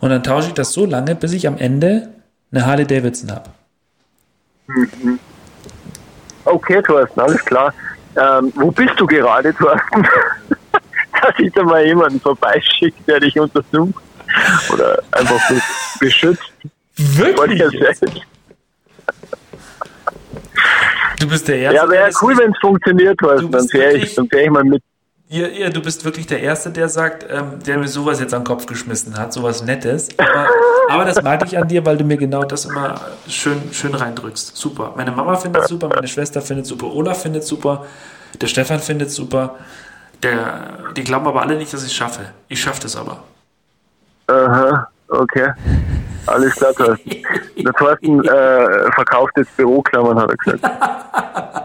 Und 0.00 0.10
dann 0.10 0.22
tausche 0.22 0.48
ich 0.48 0.54
das 0.54 0.72
so 0.72 0.84
lange, 0.84 1.14
bis 1.14 1.32
ich 1.32 1.46
am 1.46 1.56
Ende 1.56 2.08
eine 2.52 2.66
Harley 2.66 2.86
Davidson 2.86 3.30
habe. 3.32 3.50
okay, 6.44 6.82
Thorsten, 6.82 7.20
alles 7.20 7.42
klar. 7.44 7.72
Ähm, 8.16 8.52
wo 8.56 8.70
bist 8.70 8.98
du 8.98 9.06
gerade, 9.06 9.54
Thorsten? 9.54 10.02
Dass 11.22 11.38
ich 11.38 11.50
da 11.54 11.62
mal 11.62 11.86
jemanden 11.86 12.20
vorbeischickt, 12.20 13.08
der 13.08 13.20
dich 13.20 13.38
untersucht. 13.40 13.94
Oder 14.70 15.02
einfach 15.12 15.40
so 15.48 15.54
beschützt 15.98 16.42
selbst. 16.96 18.26
Du 21.18 21.28
bist 21.28 21.48
der 21.48 21.58
Erste. 21.58 21.76
Ja, 21.76 21.88
wäre 21.88 22.10
cool, 22.22 22.36
wenn 22.36 22.52
es 22.52 22.58
funktioniert, 22.60 23.18
Thorsten. 23.18 23.50
Dann 23.50 23.72
wäre 23.72 23.96
ich, 23.96 24.14
dann 24.14 24.30
wär 24.30 24.44
ich 24.44 24.50
mal 24.50 24.64
mit. 24.64 24.82
Ihr, 25.28 25.50
ihr, 25.50 25.70
du 25.70 25.82
bist 25.82 26.04
wirklich 26.04 26.28
der 26.28 26.40
Erste, 26.40 26.70
der 26.70 26.88
sagt, 26.88 27.26
ähm, 27.28 27.58
der 27.66 27.78
mir 27.78 27.88
sowas 27.88 28.20
jetzt 28.20 28.32
an 28.32 28.42
den 28.42 28.46
Kopf 28.46 28.66
geschmissen 28.66 29.18
hat, 29.18 29.32
sowas 29.32 29.64
Nettes. 29.64 30.08
Aber, 30.18 30.48
aber 30.88 31.04
das 31.04 31.20
mag 31.20 31.44
ich 31.44 31.58
an 31.58 31.66
dir, 31.66 31.84
weil 31.84 31.96
du 31.96 32.04
mir 32.04 32.16
genau 32.16 32.44
das 32.44 32.64
immer 32.66 33.00
schön, 33.28 33.60
schön 33.72 33.94
reindrückst. 33.94 34.56
Super. 34.56 34.92
Meine 34.96 35.10
Mama 35.10 35.34
findet 35.34 35.62
es 35.62 35.68
super, 35.68 35.88
meine 35.88 36.06
Schwester 36.06 36.40
findet 36.40 36.66
es 36.66 36.68
super, 36.68 36.86
Olaf 36.86 37.22
findet 37.22 37.42
es 37.42 37.48
super, 37.48 37.86
der 38.40 38.46
Stefan 38.46 38.78
findet 38.78 39.08
es 39.08 39.16
super. 39.16 39.56
Der, 40.22 40.92
die 40.96 41.02
glauben 41.02 41.26
aber 41.26 41.42
alle 41.42 41.56
nicht, 41.56 41.72
dass 41.72 41.82
ich 41.82 41.88
es 41.88 41.94
schaffe. 41.94 42.26
Ich 42.48 42.60
schaffe 42.60 42.82
das 42.82 42.94
aber. 42.94 43.24
Aha, 44.28 44.88
okay. 45.08 45.50
Alles 46.26 46.54
klar, 46.54 46.72
Thorsten. 46.72 47.10
Der 47.56 47.72
Thorsten 47.72 48.22
äh, 48.24 48.92
verkauft 48.92 49.32
jetzt 49.36 49.56
Büroklammern, 49.56 50.20
hat 50.20 50.30
er 50.30 50.36
gesagt. 50.36 50.64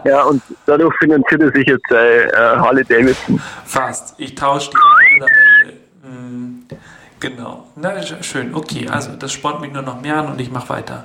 Ja, 0.04 0.22
und 0.24 0.42
dadurch 0.66 0.92
finanziert 0.98 1.42
er 1.42 1.52
sich 1.52 1.64
jetzt 1.64 1.88
äh, 1.92 2.24
äh, 2.24 2.32
Harley 2.56 2.84
Davidson. 2.84 3.40
Fast. 3.64 4.18
Ich 4.18 4.34
tausche 4.34 4.70
die 4.70 4.76
eine. 5.14 5.26
Hm, 6.02 6.64
genau. 7.20 7.66
Na, 7.76 7.90
sch- 8.00 8.20
schön. 8.20 8.52
Okay, 8.52 8.88
also 8.90 9.12
das 9.16 9.30
spornt 9.32 9.60
mich 9.60 9.72
nur 9.72 9.82
noch 9.82 10.00
mehr 10.00 10.16
an 10.16 10.26
und 10.32 10.40
ich 10.40 10.50
mache 10.50 10.68
weiter. 10.70 11.04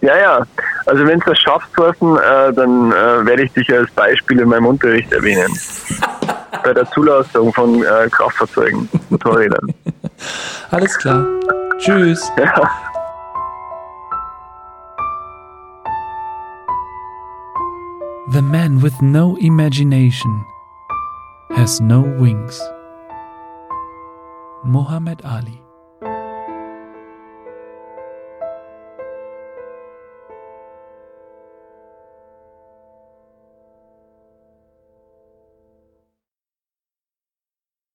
Ja, 0.00 0.18
ja. 0.18 0.42
Also 0.86 1.06
wenn 1.06 1.20
du 1.20 1.30
das 1.30 1.38
schaffst, 1.38 1.72
Thorsten, 1.76 2.16
äh, 2.16 2.52
dann 2.52 2.90
äh, 2.90 3.24
werde 3.24 3.44
ich 3.44 3.52
dich 3.52 3.72
als 3.72 3.88
Beispiel 3.92 4.40
in 4.40 4.48
meinem 4.48 4.66
Unterricht 4.66 5.12
erwähnen. 5.12 5.56
Bei 6.64 6.74
der 6.74 6.90
Zulassung 6.90 7.52
von 7.54 7.84
äh, 7.84 8.08
Kraftfahrzeugen, 8.10 8.88
Motorrädern. 9.10 9.72
Alles 10.72 10.98
klar. 10.98 11.24
Tschüss. 11.78 12.32
Ja. 12.36 12.68
The 18.42 18.48
man 18.48 18.80
with 18.80 19.00
no 19.00 19.36
imagination 19.36 20.44
has 21.54 21.80
no 21.80 22.00
wings. 22.02 22.58
Muhammad 24.64 25.22
Ali 25.22 25.61